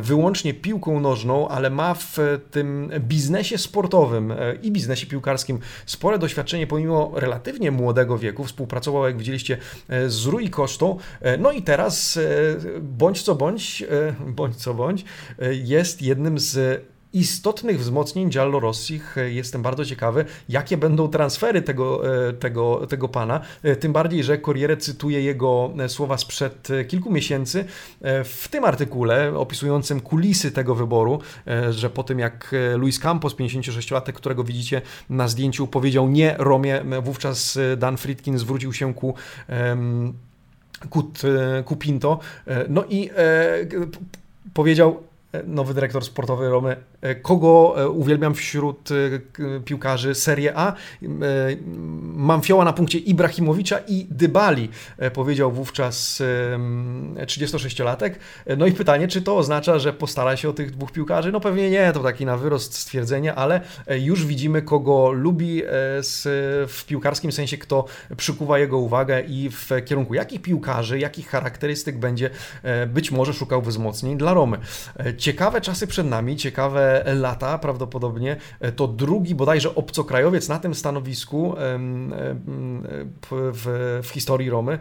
wyłącznie 0.01 0.55
piłką 0.55 1.01
nożną, 1.01 1.49
ale 1.49 1.71
ma 1.71 1.95
w 1.95 2.19
tym 2.51 2.91
biznesie 3.01 3.59
sportowym 3.59 4.35
i 4.63 4.73
biznesie 4.73 5.07
piłkarskim 5.07 5.59
spore 5.87 6.19
doświadczenie 6.19 6.67
pomimo 6.67 7.13
relatywnie 7.15 7.71
młodego 7.71 8.19
wieku. 8.19 8.45
Współpracował, 8.45 9.05
jak 9.07 9.19
widzieliście, 9.19 9.59
z 10.07 10.27
Rui 10.27 10.51
Kosztą. 10.51 10.99
No 11.39 11.53
i 11.53 11.63
teraz, 11.63 12.19
bądź 12.81 13.23
co 13.23 13.35
bądź, 13.35 13.85
bądź 14.27 14.57
co 14.57 14.75
bądź, 14.75 15.05
jest 15.51 16.03
jeden 16.03 16.16
jednym 16.17 16.39
z 16.39 16.85
istotnych 17.13 17.81
wzmocnień 17.81 18.31
Giallo 18.31 18.61
Rossich. 18.61 19.17
Jestem 19.27 19.63
bardzo 19.63 19.85
ciekawy, 19.85 20.25
jakie 20.49 20.77
będą 20.77 21.09
transfery 21.09 21.63
tego, 21.63 22.17
e, 22.29 22.33
tego, 22.33 22.87
tego 22.87 23.09
pana. 23.09 23.41
E, 23.63 23.77
tym 23.77 23.93
bardziej, 23.93 24.25
że 24.25 24.39
Corriere 24.39 24.77
cytuje 24.77 25.23
jego 25.23 25.73
e, 25.79 25.89
słowa 25.89 26.19
sprzed 26.19 26.69
kilku 26.89 27.11
miesięcy 27.11 27.65
w 28.25 28.49
tym 28.51 28.65
artykule 28.65 29.39
opisującym 29.39 30.01
kulisy 30.01 30.53
tego 30.53 30.75
wyboru, 30.75 31.21
że 31.71 31.91
po 31.91 32.05
tym 32.05 32.19
jak 32.19 32.55
Luis 32.77 32.99
Campos, 32.99 33.35
56-latek, 33.35 34.13
którego 34.13 34.45
widzicie 34.45 34.83
na 35.11 35.29
zdjęciu, 35.29 35.67
powiedział 35.67 36.09
nie 36.09 36.35
Romie, 36.39 36.83
wówczas 37.03 37.59
Dan 37.77 37.97
Friedkin 37.97 38.39
zwrócił 38.39 38.73
się 38.73 38.95
ku 38.95 39.15
ku, 40.91 41.13
ku. 41.65 41.77
No 42.69 42.85
i 42.89 43.11
powiedział, 44.55 45.03
nowy 45.47 45.75
dyrektor 45.75 46.05
sportowy 46.05 46.49
Romy, 46.49 46.77
kogo 47.15 47.75
e, 47.77 47.89
uwielbiam 47.89 48.35
wśród 48.35 48.89
e, 48.91 48.95
piłkarzy 49.61 50.15
Serie 50.15 50.53
A. 50.57 50.73
Mam 52.03 52.43
fioła 52.43 52.65
na 52.65 52.73
punkcie 52.73 52.99
Ibrahimowicza 52.99 53.79
i 53.89 54.07
Dybali, 54.11 54.69
powiedział 55.13 55.53
wówczas 55.53 56.23
36-latek. 57.27 58.11
No 58.57 58.67
i 58.67 58.73
pytanie, 58.73 59.09
czy 59.09 59.23
to 59.23 59.37
oznacza, 59.37 59.79
że 59.79 59.93
postara 59.93 60.37
się 60.37 60.49
o 60.49 60.53
tych 60.53 60.71
dwóch 60.71 60.93
piłkarzy? 60.93 61.33
No 61.33 61.41
pewnie 61.41 61.71
nie, 61.71 61.93
to 61.93 62.01
taki 62.01 62.27
na 62.27 62.37
wyrost 62.37 62.75
stwierdzenie, 62.75 63.35
ale 63.35 63.61
już 63.89 64.27
widzimy, 64.27 64.63
kogo 64.63 65.13
lubi 65.13 65.63
w 66.69 66.85
piłkarskim 66.87 67.33
sensie, 67.33 67.59
kto 67.59 67.85
przykuwa 68.17 68.59
jego 68.59 68.79
uwagę 68.79 69.21
i 69.21 69.51
w 69.51 69.71
kierunku 69.85 70.15
jakich 70.15 70.43
piłkarzy, 70.43 70.99
jakich 70.99 71.29
charakterystyk 71.29 71.99
będzie 71.99 72.31
być 72.87 73.11
może 73.11 73.33
szukał 73.33 73.63
wzmocnień 73.63 74.19
dla 74.19 74.35
Romy. 74.35 74.59
Ciekawe 75.19 75.61
czasy 75.61 75.87
przed 75.87 76.07
nami, 76.07 76.37
ciekawe 76.37 76.96
lata 77.05 77.59
prawdopodobnie. 77.59 78.37
To 78.77 78.89
drugi 78.89 79.35
bodajże 79.35 79.75
obcokrajowiec 79.75 80.49
na 80.49 80.59
tym 80.59 80.75
stanowisku 80.75 81.55
w, 83.53 84.01
w 84.03 84.09
historii 84.09 84.51
Romy, 84.51 84.79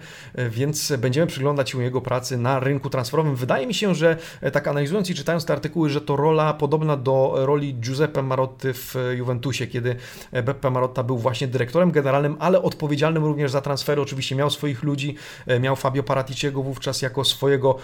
więc 0.49 0.93
będziemy 0.97 1.27
przyglądać 1.27 1.69
się 1.69 1.83
jego 1.83 2.01
pracy 2.01 2.37
na 2.37 2.59
rynku 2.59 2.89
transferowym. 2.89 3.35
Wydaje 3.35 3.67
mi 3.67 3.73
się, 3.73 3.95
że 3.95 4.17
tak 4.53 4.67
analizując 4.67 5.09
i 5.09 5.15
czytając 5.15 5.45
te 5.45 5.53
artykuły, 5.53 5.89
że 5.89 6.01
to 6.01 6.15
rola 6.15 6.53
podobna 6.53 6.97
do 6.97 7.33
roli 7.37 7.73
Giuseppe 7.73 8.21
Marotty 8.21 8.73
w 8.73 8.95
Juventusie, 9.17 9.67
kiedy 9.67 9.95
Beppe 10.31 10.71
Marotta 10.71 11.03
był 11.03 11.17
właśnie 11.17 11.47
dyrektorem 11.47 11.91
generalnym, 11.91 12.35
ale 12.39 12.61
odpowiedzialnym 12.61 13.23
również 13.23 13.51
za 13.51 13.61
transfery. 13.61 14.01
Oczywiście 14.01 14.35
miał 14.35 14.49
swoich 14.49 14.83
ludzi, 14.83 15.15
miał 15.59 15.75
Fabio 15.75 16.03
Paraticiego 16.03 16.63
wówczas 16.63 17.01
jako 17.01 17.23
swojego 17.23 17.75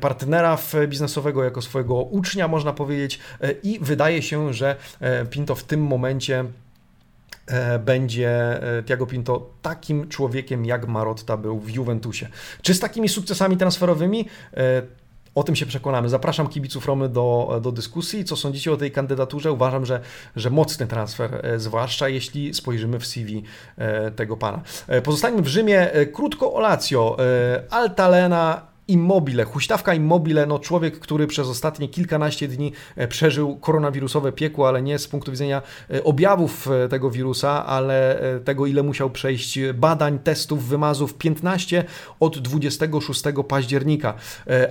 partnera 0.00 0.58
biznesowego, 0.88 1.44
jako 1.44 1.62
swojego 1.62 1.94
ucznia, 1.94 2.48
można 2.48 2.72
powiedzieć, 2.72 3.18
e, 3.37 3.37
i 3.62 3.78
wydaje 3.82 4.22
się, 4.22 4.54
że 4.54 4.76
e, 5.00 5.26
Pinto 5.26 5.54
w 5.54 5.64
tym 5.64 5.82
momencie 5.82 6.44
e, 7.46 7.78
będzie 7.78 8.60
Tiago 8.86 9.06
Pinto 9.06 9.50
takim 9.62 10.08
człowiekiem, 10.08 10.64
jak 10.64 10.88
Marotta 10.88 11.36
był 11.36 11.60
w 11.60 11.70
Juventusie. 11.70 12.28
Czy 12.62 12.74
z 12.74 12.80
takimi 12.80 13.08
sukcesami 13.08 13.56
transferowymi? 13.56 14.28
O 15.34 15.42
tym 15.42 15.56
się 15.56 15.66
przekonamy. 15.66 16.08
Zapraszam 16.08 16.48
kibiców 16.48 16.86
Romy 16.86 17.08
do, 17.08 17.58
do 17.62 17.72
dyskusji. 17.72 18.24
Co 18.24 18.36
sądzicie 18.36 18.72
o 18.72 18.76
tej 18.76 18.90
kandydaturze? 18.90 19.52
Uważam, 19.52 19.86
że, 19.86 20.00
że 20.36 20.50
mocny 20.50 20.86
transfer, 20.86 21.42
zwłaszcza 21.56 22.08
jeśli 22.08 22.54
spojrzymy 22.54 23.00
w 23.00 23.06
CV 23.06 23.42
tego 24.16 24.36
pana. 24.36 24.60
Pozostańmy 25.04 25.42
w 25.42 25.46
Rzymie. 25.46 25.90
Krótko 26.12 26.52
o 26.54 26.60
Lazio. 26.60 27.16
Altalena 27.70 28.67
Immobile, 28.88 29.44
huśtawka 29.44 29.94
Immobile, 29.94 30.46
no 30.46 30.58
człowiek, 30.58 30.98
który 30.98 31.26
przez 31.26 31.48
ostatnie 31.48 31.88
kilkanaście 31.88 32.48
dni 32.48 32.72
e, 32.96 33.08
przeżył 33.08 33.56
koronawirusowe 33.56 34.32
piekło, 34.32 34.68
ale 34.68 34.82
nie 34.82 34.98
z 34.98 35.08
punktu 35.08 35.30
widzenia 35.30 35.62
e, 35.90 36.04
objawów 36.04 36.68
e, 36.70 36.88
tego 36.88 37.10
wirusa, 37.10 37.66
ale 37.66 38.20
tego, 38.44 38.66
ile 38.66 38.82
musiał 38.82 39.10
przejść 39.10 39.58
badań, 39.74 40.18
testów, 40.18 40.64
wymazów, 40.64 41.14
15 41.14 41.84
od 42.20 42.38
26 42.38 43.22
października. 43.48 44.14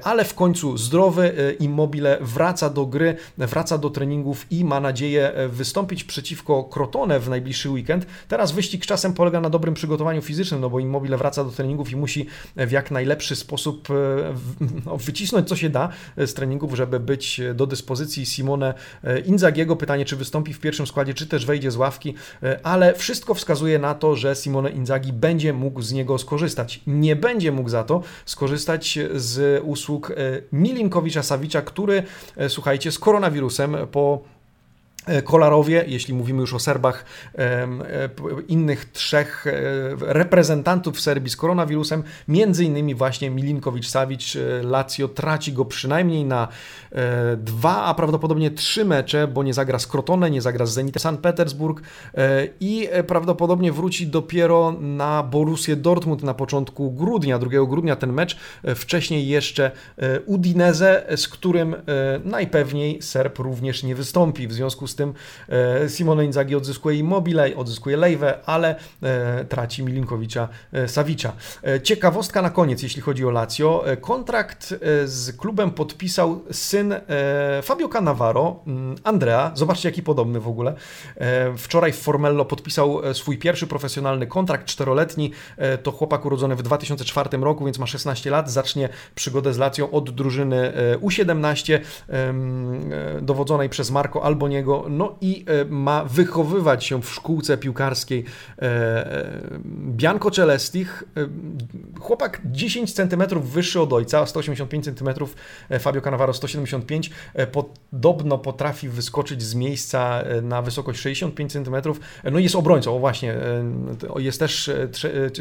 Ale 0.03 0.25
w 0.25 0.33
końcu 0.33 0.77
zdrowy 0.77 1.55
Immobile 1.59 2.17
wraca 2.21 2.69
do 2.69 2.85
gry, 2.85 3.15
wraca 3.37 3.77
do 3.77 3.89
treningów 3.89 4.45
i 4.51 4.65
ma 4.65 4.79
nadzieję 4.79 5.33
wystąpić 5.49 6.03
przeciwko 6.03 6.63
Crotone 6.63 7.19
w 7.19 7.29
najbliższy 7.29 7.69
weekend. 7.69 8.05
Teraz 8.27 8.51
wyścig 8.51 8.85
czasem 8.85 9.13
polega 9.13 9.41
na 9.41 9.49
dobrym 9.49 9.73
przygotowaniu 9.73 10.21
fizycznym, 10.21 10.61
no 10.61 10.69
bo 10.69 10.79
Immobile 10.79 11.17
wraca 11.17 11.43
do 11.43 11.51
treningów 11.51 11.91
i 11.91 11.95
musi 11.95 12.25
w 12.55 12.71
jak 12.71 12.91
najlepszy 12.91 13.35
sposób 13.35 13.87
wycisnąć 15.05 15.49
co 15.49 15.55
się 15.55 15.69
da 15.69 15.89
z 16.17 16.33
treningów, 16.33 16.75
żeby 16.75 16.99
być 16.99 17.41
do 17.55 17.67
dyspozycji 17.67 18.25
Simone 18.25 18.73
Inzagiego. 19.25 19.75
Pytanie, 19.75 20.05
czy 20.05 20.15
wystąpi 20.15 20.53
w 20.53 20.59
pierwszym 20.59 20.87
składzie, 20.87 21.13
czy 21.13 21.27
też 21.27 21.45
wejdzie 21.45 21.71
z 21.71 21.75
ławki, 21.75 22.13
ale 22.63 22.93
wszystko 22.93 23.33
wskazuje 23.33 23.79
na 23.79 23.95
to, 23.95 24.15
że 24.15 24.35
Simone 24.35 24.69
Inzagi 24.69 25.13
będzie 25.13 25.53
mógł 25.53 25.81
z 25.81 25.91
niego 25.91 26.17
skorzystać. 26.17 26.81
Nie 26.87 27.15
będzie 27.15 27.51
mógł 27.51 27.69
za 27.69 27.83
to 27.83 28.03
skorzystać 28.25 28.99
z 29.15 29.63
usług 29.63 30.11
Milinkowicza 30.51 31.23
Sawicza, 31.23 31.61
który, 31.61 32.03
słuchajcie, 32.47 32.91
z 32.91 32.99
koronawirusem 32.99 33.77
po 33.91 34.07
E, 34.17 34.36
Kolarowie, 35.23 35.83
jeśli 35.87 36.13
mówimy 36.13 36.41
już 36.41 36.53
o 36.53 36.59
Serbach, 36.59 37.05
e, 37.37 37.67
innych 38.47 38.85
trzech 38.85 39.47
e, 39.47 39.53
reprezentantów 39.99 41.01
Serbii 41.01 41.29
z 41.29 41.37
koronawirusem, 41.37 42.03
między 42.27 42.65
innymi 42.65 42.95
właśnie 42.95 43.31
Milinkowicz-Savic, 43.31 44.37
Lazio 44.63 45.07
traci 45.07 45.53
go 45.53 45.65
przynajmniej 45.65 46.25
na 46.25 46.47
dwa, 47.37 47.83
a 47.83 47.93
prawdopodobnie 47.93 48.51
trzy 48.51 48.85
mecze, 48.85 49.27
bo 49.27 49.43
nie 49.43 49.53
zagra 49.53 49.79
z 49.79 49.87
Crotone, 49.87 50.31
nie 50.31 50.41
zagra 50.41 50.65
z 50.65 50.73
Zenitem 50.73 51.01
St. 51.01 51.21
Petersburg 51.21 51.81
i 52.59 52.89
prawdopodobnie 53.07 53.71
wróci 53.71 54.07
dopiero 54.07 54.71
na 54.79 55.23
Borussię 55.23 55.75
Dortmund 55.75 56.23
na 56.23 56.33
początku 56.33 56.91
grudnia, 56.91 57.39
2 57.39 57.49
grudnia 57.67 57.95
ten 57.95 58.13
mecz, 58.13 58.37
wcześniej 58.75 59.27
jeszcze 59.27 59.71
Udinese, 60.25 61.05
z 61.15 61.27
którym 61.27 61.75
najpewniej 62.25 63.01
Serb 63.01 63.39
również 63.39 63.83
nie 63.83 63.95
wystąpi, 63.95 64.47
w 64.47 64.53
związku 64.53 64.87
z 64.87 64.95
tym 64.97 65.13
e, 65.49 65.89
Simone 65.89 66.25
Inzaghi 66.25 66.55
odzyskuje 66.55 66.97
Immobile, 66.97 67.55
odzyskuje 67.55 67.97
Lejwę, 67.97 68.39
ale 68.45 68.75
e, 69.03 69.45
traci 69.45 69.83
Milinkowicza 69.83 70.47
e, 70.71 70.87
Sawicza. 70.87 71.33
Ciekawostka 71.83 72.41
na 72.41 72.49
koniec, 72.49 72.83
jeśli 72.83 73.01
chodzi 73.01 73.25
o 73.25 73.31
Lazio. 73.31 73.83
Kontrakt 74.01 74.75
z 75.05 75.37
klubem 75.37 75.71
podpisał 75.71 76.41
syn 76.51 76.95
Fabio 77.63 77.89
Cannavaro, 77.89 78.59
mm, 78.67 78.95
Andrea. 79.03 79.51
Zobaczcie, 79.55 79.89
jaki 79.89 80.03
podobny 80.03 80.39
w 80.39 80.47
ogóle. 80.47 80.75
Wczoraj 81.57 81.91
w 81.91 81.99
Formello 81.99 82.45
podpisał 82.45 83.01
swój 83.13 83.37
pierwszy 83.37 83.67
profesjonalny 83.67 84.27
kontrakt, 84.27 84.65
czteroletni. 84.65 85.31
To 85.83 85.91
chłopak 85.91 86.25
urodzony 86.25 86.55
w 86.55 86.63
2004 86.63 87.37
roku, 87.37 87.65
więc 87.65 87.79
ma 87.79 87.87
16 87.87 88.29
lat. 88.29 88.51
Zacznie 88.51 88.89
przygodę 89.15 89.53
z 89.53 89.57
Lazio 89.57 89.91
od 89.91 90.09
drużyny 90.09 90.73
U17, 91.01 91.79
dowodzonej 93.21 93.69
przez 93.69 93.91
Marco 93.91 94.23
Alboniego 94.23 94.85
no 94.89 95.15
i 95.21 95.45
e, 95.47 95.65
ma 95.65 96.05
wychowywać 96.05 96.85
się 96.85 97.01
w 97.01 97.09
szkółce 97.09 97.57
piłkarskiej 97.57 98.25
e, 98.57 98.63
e, 98.63 99.59
Bianco 99.95 100.31
Celestich. 100.31 101.03
Chłopak 101.99 102.41
10 102.45 102.93
cm 102.93 103.23
wyższy 103.41 103.81
od 103.81 103.93
ojca, 103.93 104.25
185 104.25 104.85
cm, 104.85 105.09
Fabio 105.79 106.01
Cannavaro 106.01 106.33
175. 106.33 107.11
Podobno 107.51 108.37
potrafi 108.37 108.89
wyskoczyć 108.89 109.43
z 109.43 109.55
miejsca 109.55 110.23
na 110.41 110.61
wysokość 110.61 110.99
65 110.99 111.51
cm. 111.51 111.75
No 112.31 112.39
i 112.39 112.43
jest 112.43 112.55
obrońcą, 112.55 112.99
właśnie, 112.99 113.35
jest 114.17 114.39
też 114.39 114.71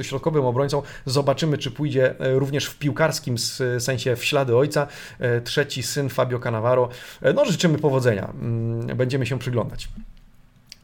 środkowym 0.02 0.44
obrońcą. 0.44 0.82
Zobaczymy, 1.04 1.58
czy 1.58 1.70
pójdzie 1.70 2.14
również 2.18 2.66
w 2.66 2.78
piłkarskim 2.78 3.38
sensie 3.78 4.16
w 4.16 4.24
ślady 4.24 4.56
ojca. 4.56 4.86
Trzeci 5.44 5.82
syn 5.82 6.08
Fabio 6.08 6.38
Cannavaro. 6.38 6.88
No 7.34 7.44
życzymy 7.44 7.78
powodzenia. 7.78 8.32
Mm, 8.40 8.96
będziemy 8.96 9.26
się 9.26 9.35
przyglądać. 9.38 9.88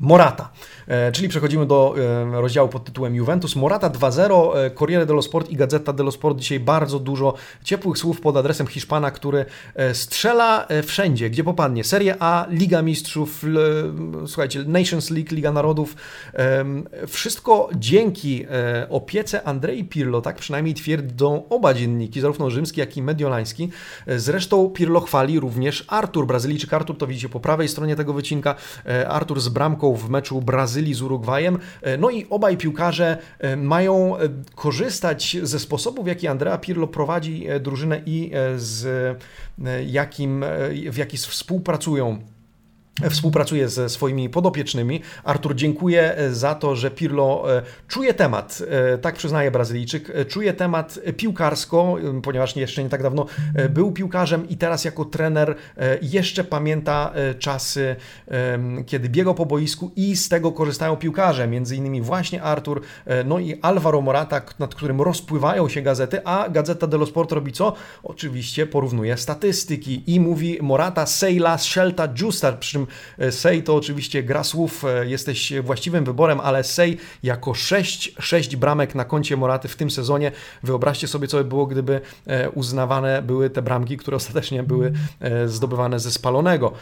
Morata, 0.03 0.51
e, 0.87 1.13
czyli 1.13 1.29
przechodzimy 1.29 1.67
do 1.67 1.95
e, 1.99 2.41
rozdziału 2.41 2.69
pod 2.69 2.85
tytułem 2.85 3.15
Juventus. 3.15 3.57
Morata 3.57 3.91
2-0, 3.91 4.57
e, 4.57 4.71
Corriere 4.71 5.07
dello 5.07 5.23
Sport 5.23 5.51
i 5.51 5.57
Gazeta 5.57 5.93
dello 5.93 6.13
Sport 6.13 6.39
dzisiaj 6.39 6.61
bardzo 6.61 6.99
dużo 6.99 7.35
ciepłych 7.65 7.99
słów 7.99 8.21
pod 8.21 8.37
adresem 8.37 8.67
Hiszpana, 8.67 9.11
który 9.11 9.45
strzela 9.93 10.67
wszędzie, 10.83 11.31
gdzie 11.31 11.45
popadnie. 11.45 11.85
Serie 11.85 12.17
A, 12.21 12.47
Liga 12.51 12.83
Mistrzów, 12.83 13.45
słuchajcie, 14.27 14.65
Nations 14.67 15.11
League, 15.11 15.35
Liga 15.35 15.53
Narodów. 15.53 15.97
Wszystko 17.09 17.69
dzięki 17.75 18.47
opiece 18.89 19.43
Andrei 19.43 19.85
Pirlo, 19.85 20.21
tak 20.21 20.37
przynajmniej 20.37 20.75
twierdzą 20.75 21.49
oba 21.49 21.75
dzienniki, 21.75 22.21
zarówno 22.21 22.51
rzymski, 22.51 22.81
jak 22.81 22.97
i 22.97 23.03
mediolański. 23.03 23.71
Zresztą 24.07 24.71
Pirlo 24.71 25.01
chwali 25.01 25.41
również 25.41 25.85
Artur, 25.89 26.27
Brazylijczyk 26.27 26.73
Artur, 26.73 26.99
to 26.99 27.07
widzicie 27.07 27.29
po 27.29 27.41
prawej 27.41 27.69
stronie 27.69 27.97
tego 27.97 28.13
wycinka. 28.13 28.55
Artur 29.09 29.41
z 29.41 29.49
bramką 29.49 29.92
w 29.97 30.11
meczu 30.11 30.41
Brazylii 30.41 30.95
z 30.95 31.03
Urugwajem. 31.03 31.59
E, 31.83 31.97
no 31.97 32.11
i 32.11 32.27
obaj 32.31 32.57
piłkarze 32.57 33.19
e, 33.39 33.57
mają 33.57 34.19
e, 34.19 34.29
korzystać 34.55 35.37
ze 35.43 35.59
sposobu, 35.59 36.03
w 36.03 36.07
jaki 36.07 36.29
Andrea 36.29 36.59
Pirlo 36.59 36.87
prowadzi 36.87 37.47
drużynę 37.61 38.03
i 38.07 38.31
z 38.57 38.87
jakim, 39.87 40.45
w 40.91 40.97
jaki 40.97 41.17
współpracują 41.17 42.19
współpracuje 43.11 43.69
ze 43.69 43.89
swoimi 43.89 44.29
podopiecznymi. 44.29 45.01
Artur 45.25 45.55
dziękuję 45.55 46.17
e, 46.17 46.35
za 46.35 46.55
to, 46.55 46.77
że 46.77 46.91
Pirlo 46.91 47.57
e, 47.57 47.63
czuje 47.89 48.15
temat, 48.15 48.63
e, 48.95 48.99
tak 48.99 49.15
przyznaje 49.15 49.51
Brazylijczyk, 49.51 50.29
czuje 50.29 50.53
temat 50.53 50.99
piłkarsko, 51.17 51.97
ponieważ 52.23 52.57
jeszcze 52.57 52.85
nie 52.85 52.89
tak 52.89 53.03
dawno 53.03 53.27
był 53.71 53.93
piłkarzem 53.93 54.49
i 54.49 54.57
teraz 54.57 54.85
jako 54.85 55.05
trener 55.05 55.55
jeszcze 56.03 56.45
pamięta 56.45 57.13
czasy, 57.39 57.97
kiedy 58.87 59.09
biegał 59.09 59.35
po 59.35 59.47
boisku 59.47 59.91
i 59.97 60.17
z 60.17 60.29
tego 60.29 60.53
korzystają 60.53 60.97
piłkarze, 60.97 61.49
między 61.49 61.77
innymi 61.77 62.03
właśnie 62.03 62.43
Artur, 62.43 62.81
no 63.25 63.39
i 63.39 63.61
Alvaro 63.63 64.01
Morata, 64.01 64.43
nad 64.59 64.75
którym 64.75 65.01
rozpływają 65.01 65.69
się 65.69 65.83
gazety, 65.83 66.25
a 66.25 66.49
Gazeta 66.49 66.87
dello 66.87 67.07
Sport 67.07 67.33
robi 67.33 67.53
co? 67.53 67.75
Oczywiście 68.03 68.67
porównuje 68.67 69.17
statystyki 69.17 70.03
i 70.07 70.21
mówi 70.21 70.59
Morata, 70.63 71.07
Sejla, 71.07 71.59
Scelta, 71.59 72.09
Justa, 72.21 72.53
przy 72.53 72.73
czym 72.73 72.82
E, 73.19 73.33
Sej 73.33 73.63
to 73.63 73.77
oczywiście 73.77 74.23
gra 74.23 74.45
słów, 74.45 74.85
e, 74.85 75.07
jesteś 75.07 75.53
właściwym 75.63 76.05
wyborem, 76.05 76.41
ale 76.41 76.65
Sej 76.65 76.99
jako 77.23 77.55
6, 77.55 78.15
6 78.19 78.57
bramek 78.57 78.95
na 78.95 79.05
koncie 79.05 79.37
Moraty 79.37 79.69
w 79.69 79.77
tym 79.77 79.91
sezonie. 79.91 80.33
Wyobraźcie 80.63 81.09
sobie, 81.09 81.29
co 81.29 81.37
by 81.37 81.45
było, 81.45 81.67
gdyby 81.67 82.01
e, 82.27 82.51
uznawane 82.51 83.23
były 83.23 83.51
te 83.51 83.63
bramki, 83.63 83.97
które 83.97 84.17
ostatecznie 84.17 84.63
były 84.63 84.93
zdobywane 85.47 86.01
ze 86.01 86.11
spalonego. 86.11 86.73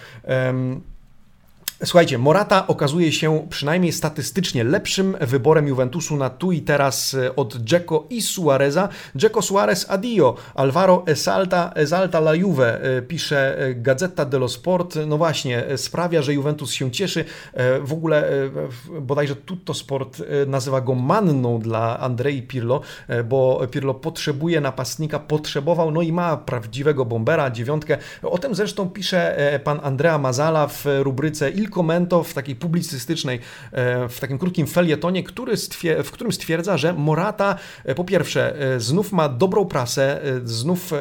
Słuchajcie, 1.85 2.19
Morata 2.19 2.67
okazuje 2.67 3.13
się 3.13 3.47
przynajmniej 3.51 3.93
statystycznie 3.93 4.65
lepszym 4.65 5.17
wyborem 5.21 5.69
Juventusu 5.69 6.17
na 6.17 6.31
tu 6.31 6.53
i 6.53 6.61
teraz 6.61 7.15
e, 7.15 7.37
od 7.37 7.57
Dzeko 7.57 8.07
i 8.11 8.23
Suareza. 8.23 8.89
Dzeko 9.17 9.43
Suarez 9.43 9.91
adio, 9.91 10.35
Alvaro 10.55 11.03
Esalta, 11.07 11.73
Esalta 11.75 12.19
la 12.19 12.35
Juve, 12.35 12.81
e, 12.83 13.03
pisze 13.03 13.59
e, 13.59 13.75
Gazeta 13.75 14.25
dello 14.25 14.49
Sport. 14.49 14.99
No 15.07 15.19
właśnie, 15.19 15.65
sprawia, 15.77 16.23
że 16.23 16.35
Juventus 16.35 16.73
się 16.73 16.91
cieszy. 16.91 17.25
W 17.83 17.93
ogóle 17.93 18.31
bodajże 19.01 19.37
Tutto 19.37 19.75
Sport 19.75 20.23
nazywa 20.47 20.81
go 20.81 20.95
manną 20.95 21.59
dla 21.59 22.01
Andrei 22.01 22.43
Pirlo, 22.43 22.81
bo 23.25 23.67
Pirlo 23.71 23.95
potrzebuje 23.95 24.61
napastnika, 24.61 25.19
potrzebował, 25.19 25.91
no 25.91 26.03
i 26.03 26.13
ma 26.13 26.37
prawdziwego 26.37 27.05
bombera, 27.05 27.51
dziewiątkę. 27.51 27.99
O 28.23 28.39
tym 28.39 28.55
zresztą 28.55 28.91
pisze 28.91 29.61
pan 29.65 29.81
Andrea 29.83 30.19
Mazala 30.19 30.67
w 30.67 30.85
rubryce 31.03 31.51
Il 31.51 31.70
Il 31.71 31.75
Commento 31.75 32.23
w 32.23 32.35
takiej 32.35 32.57
publicystycznej, 32.57 33.41
w 34.09 34.21
takim 34.21 34.39
krótkim 34.39 34.67
felietonie, 34.67 35.23
który 35.23 35.55
w 36.05 36.11
którym 36.11 36.33
stwierdza, 36.33 36.77
że 36.77 36.93
Morata 36.93 37.57
po 37.97 38.05
pierwsze 38.05 38.57
znów 38.79 39.13
ma 39.13 39.29
dobrą 39.29 39.65
prasę, 39.65 40.21
znów 40.45 40.93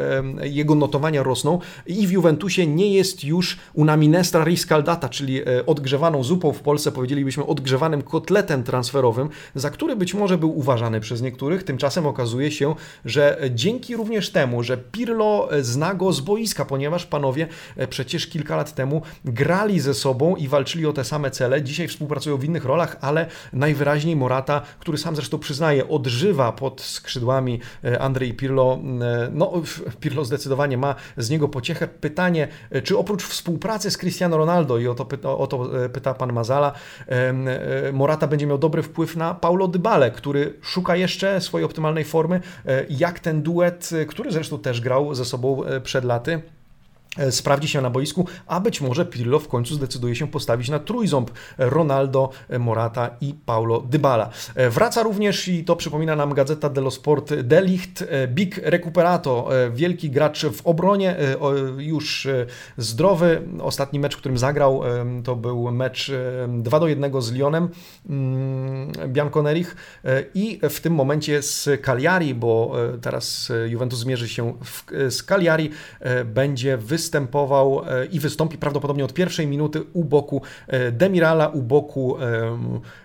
jego 0.44 0.76
notowania 0.76 1.24
rosną 1.24 1.60
i 1.88 2.08
w 2.08 2.12
Juventusie 2.12 2.68
nie 2.68 2.94
jest 2.94 3.24
już 3.24 3.58
una 3.74 3.98
minestra 3.98 4.44
riscaldata, 4.44 5.10
czyli 5.10 5.42
odgrzewaną 5.66 6.24
zupą 6.24 6.54
w 6.54 6.60
Polsce, 6.60 6.92
powiedzielibyśmy 6.92 7.46
odgrzewanym 7.46 8.02
kotletem 8.02 8.64
transferowym, 8.64 9.30
za 9.56 9.70
który 9.70 9.96
być 9.96 10.14
może 10.14 10.38
był 10.38 10.58
uważany 10.58 11.00
przez 11.00 11.22
niektórych. 11.22 11.64
Tymczasem 11.64 12.08
okazuje 12.08 12.52
się, 12.52 12.76
że 13.06 13.38
dzięki 13.52 13.96
również 13.96 14.32
temu, 14.32 14.64
że 14.64 14.78
Pirlo 14.78 15.50
zna 15.62 15.94
go 15.94 16.14
z 16.14 16.22
boiska, 16.22 16.66
ponieważ 16.66 17.06
panowie 17.06 17.48
e, 17.78 17.88
przecież 17.88 18.28
kilka 18.28 18.56
lat 18.56 18.76
temu 18.76 19.02
grali 19.26 19.80
ze 19.80 19.94
sobą 19.94 20.36
i 20.36 20.48
walczyli 20.48 20.59
o 20.90 20.94
te 20.94 21.04
same 21.04 21.32
cele. 21.32 21.64
Dzisiaj 21.64 21.88
współpracują 21.88 22.38
w 22.38 22.44
innych 22.44 22.66
rolach, 22.66 22.98
ale 23.02 23.26
najwyraźniej 23.54 24.16
Morata, 24.16 24.62
który 24.80 24.98
sam 24.98 25.16
zresztą 25.16 25.40
przyznaje, 25.40 25.90
odżywa 25.90 26.52
pod 26.52 26.82
skrzydłami 26.82 27.60
e, 27.84 28.02
Andrzej 28.02 28.34
Pirlo. 28.34 28.80
E, 29.02 29.30
no, 29.34 29.54
Pirlo 30.00 30.26
zdecydowanie 30.26 30.78
ma 30.78 30.96
z 31.18 31.30
niego 31.30 31.48
pociechę. 31.48 31.88
Pytanie, 31.88 32.48
czy 32.84 32.98
oprócz 32.98 33.24
współpracy 33.24 33.92
z 33.92 33.98
Cristiano 33.98 34.38
Ronaldo, 34.38 34.78
i 34.78 34.88
o 34.88 34.96
to 34.96 35.06
pyta, 35.06 35.30
o 35.30 35.48
to 35.48 35.70
pyta 35.94 36.14
pan 36.14 36.34
Mazala, 36.34 36.72
Morata 37.94 38.28
będzie 38.28 38.48
miał 38.48 38.58
dobry 38.58 38.84
wpływ 38.84 39.16
na 39.16 39.34
Paulo 39.34 39.68
Dybale, 39.68 40.12
który 40.12 40.54
szuka 40.62 40.96
jeszcze 40.96 41.42
swojej 41.42 41.66
optymalnej 41.66 42.04
formy, 42.04 42.42
jak 42.90 43.20
ten 43.20 43.42
duet, 43.42 43.90
który 44.08 44.32
zresztą 44.32 44.60
też 44.60 44.82
grał 44.82 45.16
ze 45.16 45.26
sobą 45.26 45.62
przed 45.84 46.06
laty, 46.06 46.42
E, 46.50 46.59
sprawdzi 47.30 47.68
się 47.68 47.82
na 47.82 47.90
boisku, 47.90 48.28
a 48.48 48.60
być 48.60 48.82
może 48.82 49.06
Pirlo 49.06 49.40
w 49.40 49.48
końcu 49.48 49.76
zdecyduje 49.76 50.16
się 50.16 50.28
postawić 50.28 50.70
na 50.70 50.80
trójząb 50.80 51.32
Ronaldo, 51.58 52.30
Morata 52.60 53.10
i 53.22 53.34
Paulo 53.46 53.82
Dybala. 53.82 54.30
E, 54.56 54.70
wraca 54.70 55.04
również, 55.04 55.48
i 55.48 55.64
to 55.64 55.76
przypomina 55.76 56.16
nam 56.16 56.34
Gazeta 56.34 56.70
dello 56.70 56.92
Sport, 56.92 57.34
Delicht, 57.34 58.02
e, 58.02 58.28
Big 58.28 58.60
Recuperato, 58.64 59.50
wielki 59.74 60.10
gracz 60.10 60.46
w 60.46 60.68
obronie, 60.68 61.16
już 61.78 62.28
zdrowy. 62.78 63.42
Ostatni 63.62 64.00
mecz, 64.00 64.18
którym 64.18 64.38
zagrał, 64.38 64.82
to 65.24 65.36
był 65.36 65.72
mecz 65.72 66.12
2 66.48 66.80
do 66.80 66.88
1 66.88 67.22
z 67.22 67.32
Lyonem 67.32 67.70
mm, 68.10 68.92
Bianconerich 69.08 69.76
i 70.34 70.60
w 70.70 70.80
tym 70.80 70.94
momencie 70.94 71.42
z 71.42 71.70
Cagliari, 71.82 72.36
bo 72.36 72.76
teraz 73.02 73.52
Juventus 73.68 74.00
zmierzy 74.00 74.30
się 74.30 74.54
w, 74.64 74.84
z 75.10 75.24
Cagliari, 75.24 75.70
będzie 76.26 76.78
występował 76.78 76.99
występował 77.00 77.82
e, 77.86 78.06
i 78.06 78.20
wystąpi 78.20 78.58
prawdopodobnie 78.58 79.06
od 79.06 79.14
pierwszej 79.14 79.48
minuty 79.48 79.84
u 79.94 80.04
boku 80.04 80.42
e, 80.68 80.92
Demirala, 80.92 81.48
u 81.48 81.62
boku. 81.62 82.18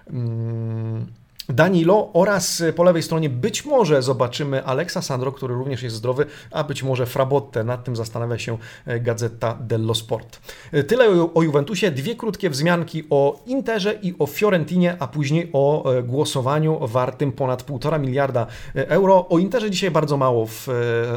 Um, 0.07 1.07
Danilo 1.48 2.11
oraz 2.12 2.62
po 2.76 2.83
lewej 2.83 3.02
stronie 3.02 3.30
być 3.30 3.64
może 3.64 4.02
zobaczymy 4.02 4.64
Alexa 4.64 5.02
Sandro, 5.02 5.33
który 5.33 5.54
również 5.54 5.83
jest 5.83 5.96
zdrowy, 5.96 6.26
a 6.50 6.64
być 6.64 6.83
może 6.83 7.07
Frabotte. 7.07 7.64
Nad 7.64 7.85
tym 7.85 7.96
zastanawia 7.96 8.38
się 8.38 8.59
e, 8.87 9.00
Gazeta 9.00 9.59
dello 9.61 9.94
Sport. 9.94 10.40
E, 10.72 10.83
tyle 10.83 11.28
o 11.35 11.42
Juventusie. 11.42 11.90
Dwie 11.90 12.14
krótkie 12.14 12.50
wzmianki 12.50 13.04
o 13.11 13.42
Interze 13.46 13.98
i 14.02 14.14
o 14.18 14.26
Fiorentinie, 14.26 14.96
a 14.98 15.09
później 15.09 15.50
o 15.52 15.85
głosowaniu 16.04 16.78
wartym 16.87 17.33
ponad 17.33 17.66
1,5 17.66 18.00
miliarda 18.00 18.46
euro. 18.74 19.28
O 19.28 19.38
Interze 19.38 19.70
dzisiaj 19.70 19.90
bardzo 19.90 20.16
mało 20.16 20.46
w 20.46 20.68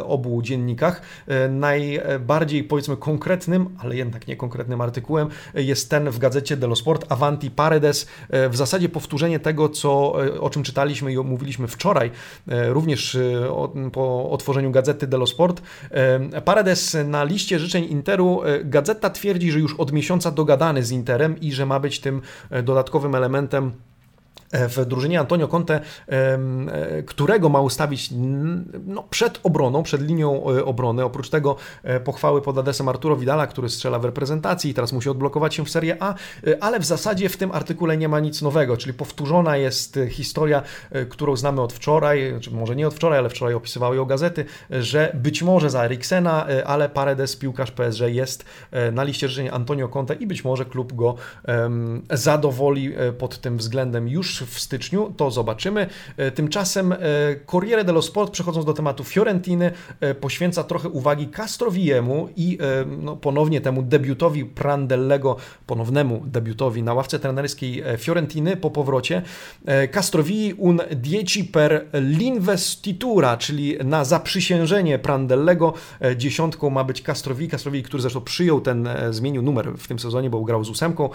obu 0.06 0.42
dziennikach. 0.42 1.02
Najbardziej 1.50 2.64
powiedzmy 2.64 2.98
konkretnym, 2.98 3.76
ale 3.80 3.96
jednak 3.96 4.28
nie 4.28 4.36
konkretnym 4.36 4.82
artykułem 4.82 5.30
jest 5.54 5.90
ten 5.90 6.10
w 6.10 6.20
Gazecie 6.20 6.58
dello 6.58 6.76
Sport 6.76 7.12
Avanti 7.12 7.52
Paredes. 7.52 8.08
W 8.30 8.56
zasadzie 8.56 8.90
powtórzenie 8.90 9.40
tego, 9.40 9.70
co 9.70 10.17
o 10.40 10.50
czym 10.50 10.64
czytaliśmy 10.64 11.14
i 11.14 11.18
mówiliśmy 11.18 11.68
wczoraj, 11.68 12.12
e, 12.48 12.70
również 12.70 13.16
e, 13.16 13.90
po 13.92 14.30
otworzeniu 14.30 14.72
gazety 14.72 15.08
Dello 15.08 15.28
Sport. 15.28 15.62
Paredes 16.46 16.98
na 17.06 17.24
liście 17.24 17.60
życzeń 17.60 17.84
Interu, 17.84 18.42
gazeta 18.64 19.10
twierdzi, 19.10 19.52
że 19.52 19.60
już 19.60 19.76
od 19.76 19.92
miesiąca 19.92 20.32
dogadany 20.32 20.84
z 20.84 20.92
Interem 20.92 21.40
i 21.40 21.52
że 21.52 21.66
ma 21.66 21.80
być 21.80 22.00
tym 22.00 22.22
dodatkowym 22.64 23.16
elementem 23.16 23.72
E, 23.72 23.87
w 24.52 24.86
drużynie 24.86 25.20
Antonio 25.20 25.48
Conte, 25.48 25.82
e, 26.08 27.04
którego 27.04 27.50
ma 27.50 27.62
ustawić 27.62 28.10
no, 28.86 29.04
przed 29.10 29.40
obroną, 29.44 29.84
przed 29.84 30.02
linią 30.02 30.52
e, 30.52 30.66
obrony. 30.66 31.04
Oprócz 31.06 31.30
tego 31.30 31.56
pochwały 32.04 32.42
pod 32.42 32.58
adresem 32.58 32.90
Arturo 32.90 33.16
Vidala, 33.16 33.48
który 33.48 33.70
strzela 33.70 34.00
w 34.00 34.06
reprezentacji 34.06 34.72
i 34.72 34.74
teraz 34.74 34.94
musi 34.94 35.10
odblokować 35.10 35.56
się 35.56 35.66
w 35.66 35.70
Serie 35.70 35.98
A, 36.00 36.16
ale 36.60 36.80
w 36.80 36.86
zasadzie 36.86 37.30
w 37.30 37.38
tym 37.38 37.52
artykule 37.52 37.98
nie 37.98 38.10
ma 38.10 38.20
nic 38.20 38.42
nowego, 38.42 38.78
czyli 38.78 38.94
powtórzona 38.94 39.58
jest 39.58 40.00
historia, 40.10 40.62
którą 41.10 41.36
znamy 41.36 41.62
od 41.62 41.74
wczoraj, 41.74 42.34
czy 42.42 42.52
może 42.52 42.76
nie 42.76 42.88
od 42.88 42.94
wczoraj, 42.94 43.20
ale 43.20 43.30
wczoraj 43.30 43.54
opisywały 43.54 43.96
ją 43.96 44.06
gazety, 44.06 44.46
że 44.70 45.12
być 45.16 45.44
może 45.44 45.70
za 45.70 45.86
Eriksena, 45.86 46.46
ale 46.66 46.90
Paredes, 46.90 47.36
piłkarz 47.36 47.72
PSG 47.72 48.02
jest 48.02 48.46
na 48.92 49.04
liście 49.04 49.30
życzeń 49.30 49.50
Antonio 49.52 49.88
Conte 49.88 50.14
i 50.14 50.28
być 50.28 50.44
może 50.44 50.66
klub 50.66 50.94
go 50.94 51.16
zadowoli 52.12 52.94
pod 53.18 53.42
tym 53.42 53.58
względem 53.58 54.08
już 54.08 54.37
w 54.46 54.60
styczniu, 54.60 55.14
to 55.18 55.32
zobaczymy. 55.32 55.88
E, 56.18 56.32
tymczasem 56.32 56.92
e, 56.92 56.98
Corriere 57.46 57.84
dello 57.84 58.02
Sport, 58.02 58.32
przechodząc 58.32 58.66
do 58.66 58.74
tematu 58.74 59.04
Fiorentiny, 59.04 59.72
e, 60.00 60.16
poświęca 60.16 60.64
trochę 60.64 60.90
uwagi 60.90 61.28
Castroviemu 61.28 62.30
i 62.36 62.58
no, 62.98 63.16
ponownie 63.16 63.62
temu 63.62 63.84
debiutowi 63.84 64.46
Prandellego, 64.46 65.36
ponownemu 65.68 66.24
debiutowi 66.26 66.84
na 66.84 66.94
ławce 66.94 67.20
trenerskiej 67.20 67.84
Fiorentiny 67.98 68.58
po 68.58 68.72
powrocie. 68.72 69.22
Castrovii 69.92 70.54
un 70.54 70.82
dieci 70.92 71.44
per 71.44 71.86
l'investitura, 71.94 73.38
czyli 73.38 73.78
na 73.84 74.06
zaprzysiężenie 74.06 75.00
Prandellego. 75.00 75.74
Dziesiątką 76.18 76.70
ma 76.70 76.84
być 76.84 77.02
Castrovi, 77.02 77.48
Castrovi, 77.48 77.84
który 77.84 78.02
zresztą 78.02 78.22
przyjął 78.22 78.62
ten, 78.62 78.90
zmienił 79.10 79.42
numer 79.42 79.74
w 79.78 79.88
tym 79.88 80.00
sezonie, 80.00 80.30
bo 80.30 80.44
grał 80.44 80.64
z 80.64 80.70
ósemką, 80.70 81.10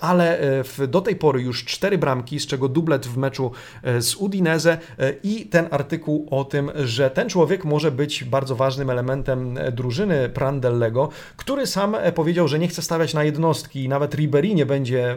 ale 0.00 0.40
do 0.88 1.00
tej 1.00 1.16
pory 1.16 1.42
już 1.42 1.64
cztery 1.64 1.98
bramki, 1.98 2.40
z 2.40 2.46
czego 2.46 2.59
dublet 2.68 3.06
w 3.06 3.16
meczu 3.16 3.50
e, 3.82 4.02
z 4.02 4.14
Udinese 4.14 4.78
e, 4.98 5.12
i 5.22 5.46
ten 5.46 5.66
artykuł 5.70 6.26
o 6.30 6.44
tym, 6.44 6.70
że 6.74 7.10
ten 7.10 7.28
człowiek 7.28 7.64
może 7.64 7.90
być 7.90 8.24
bardzo 8.24 8.56
ważnym 8.56 8.90
elementem 8.90 9.58
e, 9.58 9.72
drużyny 9.72 10.28
Prandellego, 10.28 11.08
który 11.36 11.66
sam 11.66 11.96
powiedział, 12.14 12.48
że 12.48 12.58
nie 12.58 12.68
chce 12.68 12.82
stawiać 12.82 13.14
na 13.14 13.24
jednostki 13.24 13.84
i 13.84 13.88
nawet 13.88 14.14
Ribery 14.14 14.54
nie 14.54 14.66
będzie 14.66 15.16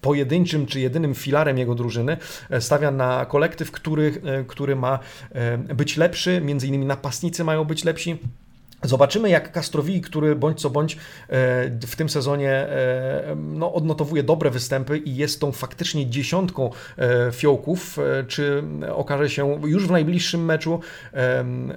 pojedynczym 0.00 0.66
czy 0.66 0.80
jedynym 0.80 1.14
filarem 1.14 1.58
jego 1.58 1.74
drużyny. 1.74 2.16
Stawia 2.60 2.90
na 2.90 3.26
kolektyw, 3.26 3.70
który, 3.70 4.20
który 4.46 4.76
ma 4.76 4.98
być 5.74 5.96
lepszy, 5.96 6.40
między 6.40 6.66
innymi 6.66 6.86
napastnicy 6.86 7.44
mają 7.44 7.64
być 7.64 7.84
lepsi. 7.84 8.18
Zobaczymy, 8.84 9.30
jak 9.30 9.52
Castrowi, 9.52 10.00
który 10.00 10.36
bądź 10.36 10.60
co 10.60 10.70
bądź 10.70 10.94
e, 10.94 10.98
w 11.86 11.96
tym 11.96 12.08
sezonie 12.08 12.50
e, 12.50 13.36
no, 13.36 13.72
odnotowuje 13.72 14.22
dobre 14.22 14.50
występy 14.50 14.98
i 14.98 15.16
jest 15.16 15.40
tą 15.40 15.52
faktycznie 15.52 16.06
dziesiątką 16.06 16.70
e, 16.98 17.32
fiołków, 17.32 17.98
czy 18.28 18.62
okaże 18.94 19.30
się 19.30 19.60
już 19.64 19.86
w 19.86 19.90
najbliższym 19.90 20.44
meczu 20.44 20.80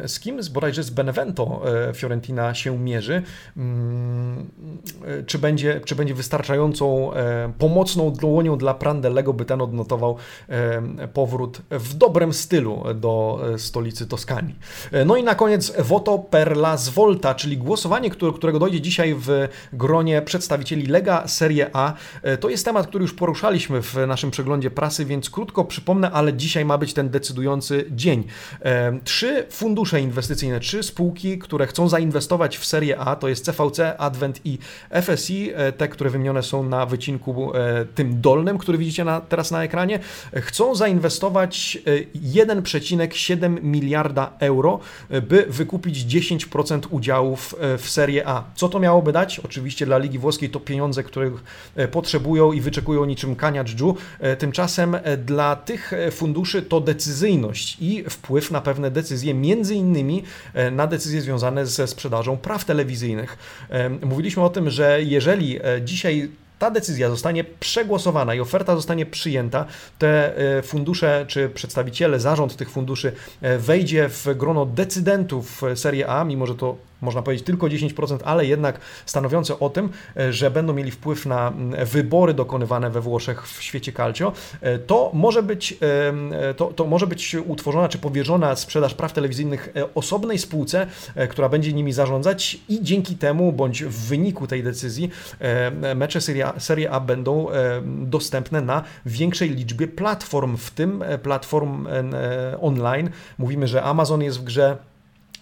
z 0.08 0.20
kim? 0.20 0.44
Z 0.44 0.50
bodajże 0.50 0.84
z 0.84 0.90
Benevento 0.90 1.62
Fiorentina 1.94 2.54
się 2.54 2.80
mierzy. 2.80 3.22
Mm, 3.58 4.50
czy 5.26 5.40
będzie, 5.40 5.82
czy 5.86 5.96
będzie 5.96 6.14
wystarczającą 6.14 7.12
pomocną 7.58 8.12
dłonią 8.12 8.58
dla 8.58 8.74
Prandellego, 8.74 9.34
by 9.34 9.46
ten 9.46 9.62
odnotował 9.62 10.18
powrót 11.14 11.62
w 11.72 11.94
dobrym 11.94 12.34
stylu 12.34 12.84
do 12.96 13.42
stolicy 13.58 14.08
Toskanii. 14.08 14.56
No 15.06 15.16
i 15.16 15.24
na 15.24 15.36
koniec 15.36 15.74
Voto 15.80 16.20
per 16.20 16.52
la 16.52 16.78
Volta, 16.96 17.36
czyli 17.36 17.58
głosowanie, 17.58 18.10
którego 18.10 18.60
dojdzie 18.60 18.82
dzisiaj 18.82 19.16
w 19.18 19.48
gronie 19.74 20.22
przedstawicieli 20.22 20.86
Lega 20.86 21.28
Serie 21.28 21.70
A. 21.74 21.94
E, 22.22 22.38
to 22.38 22.50
jest 22.50 22.66
temat, 22.66 22.88
który 22.88 23.02
już 23.02 23.14
poruszaliśmy 23.14 23.82
w 23.82 23.96
naszym 24.08 24.32
przeglądzie 24.32 24.72
prasy, 24.72 25.06
więc 25.06 25.30
krótko 25.30 25.66
przypomnę, 25.66 26.12
ale 26.12 26.34
dzisiaj 26.34 26.66
ma 26.66 26.78
być 26.78 26.94
ten 26.94 27.10
decydujący 27.10 27.86
dzień. 27.92 28.24
E, 28.62 29.00
trzy 29.04 29.46
fundusze 29.50 30.02
inwestycyjne, 30.02 30.60
trzy 30.60 30.84
spółki, 30.84 31.40
które 31.40 31.68
chcą 31.68 31.90
zainwestować 31.90 32.58
w 32.58 32.66
Serie 32.66 33.00
A, 33.00 33.16
to 33.16 33.28
jest 33.28 33.46
CVC, 33.46 33.98
Advent 33.98 34.42
i 34.46 34.58
FSI, 35.02 35.52
e, 35.56 35.72
te, 35.72 35.88
które 35.88 36.10
wymienione 36.10 36.44
są 36.44 36.64
na 36.64 36.86
wycinku 36.86 37.52
tym 37.96 38.22
dolnym, 38.22 38.58
który 38.58 38.78
widzicie 38.78 39.04
na, 39.04 39.22
teraz 39.22 39.52
na 39.52 39.64
ekranie, 39.64 40.00
chcą 40.36 40.76
zainwestować 40.76 41.78
1,7 42.16 43.64
miliarda 43.64 44.32
euro, 44.40 44.80
by 45.30 45.46
wykupić 45.50 45.98
10% 45.98 46.85
udziałów 46.92 47.56
e, 47.60 47.78
w 47.78 47.90
Serie 47.90 48.28
A. 48.28 48.44
Co 48.56 48.70
to 48.70 48.80
miałoby 48.80 49.12
dać? 49.12 49.40
Oczywiście 49.40 49.86
dla 49.86 49.98
Ligi 49.98 50.20
Włoskiej 50.20 50.50
to 50.50 50.60
pieniądze, 50.60 51.04
których 51.04 51.34
e, 51.76 51.88
potrzebują 51.88 52.52
i 52.52 52.62
wyczekują 52.62 53.06
niczym 53.06 53.36
kania 53.36 53.64
dżdżu. 53.64 53.96
E, 54.20 54.36
tymczasem 54.36 54.98
dla 55.26 55.56
tych 55.56 55.92
funduszy 56.12 56.62
to 56.62 56.82
decyzyjność 56.82 57.78
i 57.82 58.04
wpływ 58.10 58.52
na 58.52 58.62
pewne 58.62 58.92
decyzje, 58.92 59.34
między 59.34 59.76
innymi 59.76 60.24
na 60.72 60.88
decyzje 60.88 61.22
związane 61.22 61.66
ze 61.66 61.88
sprzedażą 61.88 62.38
praw 62.38 62.66
telewizyjnych. 62.66 63.38
Mówiliśmy 64.06 64.44
o 64.44 64.50
tym, 64.50 64.70
że 64.70 65.04
jeżeli 65.04 65.60
dzisiaj 65.86 66.30
ta 66.60 66.72
decyzja 66.72 67.10
zostanie 67.10 67.44
przegłosowana 67.44 68.36
i 68.36 68.40
oferta 68.40 68.76
zostanie 68.76 69.06
przyjęta, 69.06 69.66
te 70.00 70.38
e, 70.58 70.62
fundusze 70.62 71.26
czy 71.28 71.50
przedstawiciele, 71.50 72.20
zarząd 72.20 72.56
tych 72.56 72.70
funduszy 72.70 73.14
e, 73.42 73.58
wejdzie 73.58 74.10
w 74.10 74.28
grono 74.36 74.66
decydentów 74.66 75.62
Serie 75.76 76.10
A, 76.10 76.24
mimo 76.24 76.48
że 76.48 76.56
to 76.56 76.76
można 77.02 77.22
powiedzieć 77.22 77.46
tylko 77.46 77.68
10%, 77.68 78.18
ale 78.24 78.46
jednak 78.46 78.80
stanowiące 79.06 79.60
o 79.60 79.70
tym, 79.70 79.90
e, 80.18 80.34
że 80.34 80.52
będą 80.52 80.74
mieli 80.74 80.92
wpływ 80.92 81.26
na 81.26 81.54
wybory 81.86 82.34
dokonywane 82.34 82.90
we 82.90 83.02
Włoszech 83.02 83.48
w 83.48 83.64
świecie 83.64 83.92
calcio, 83.92 84.32
to 84.88 85.12
może 85.14 85.44
być, 85.44 85.78
to, 86.58 86.66
to 86.68 86.86
może 86.86 87.08
być 87.08 87.36
utworzona 87.36 87.90
czy 87.90 87.98
powierzona 87.98 88.56
sprzedaż 88.56 88.94
praw 88.94 89.14
telewizyjnych 89.14 89.74
osobnej 89.96 90.40
spółce, 90.40 90.88
która 91.30 91.50
będzie 91.50 91.74
nimi 91.74 91.94
zarządzać 91.94 92.58
i 92.70 92.84
dzięki 92.84 93.16
temu 93.16 93.52
bądź 93.52 93.84
w 93.84 94.08
wyniku 94.08 94.48
tej 94.48 94.64
decyzji 94.64 95.10
mecze 95.96 96.22
Serie 96.22 96.52
Serie 96.58 96.92
A 96.92 97.00
będą 97.00 97.50
e, 97.50 97.82
dostępne 97.86 98.62
na 98.62 98.84
większej 99.06 99.50
liczbie 99.50 99.88
platform, 99.88 100.58
w 100.58 100.72
tym 100.72 101.02
e, 101.02 101.18
platform 101.18 101.88
e, 101.88 102.62
online. 102.62 103.10
Mówimy, 103.38 103.68
że 103.68 103.84
Amazon 103.84 104.22
jest 104.22 104.40
w 104.40 104.44
grze, 104.44 104.78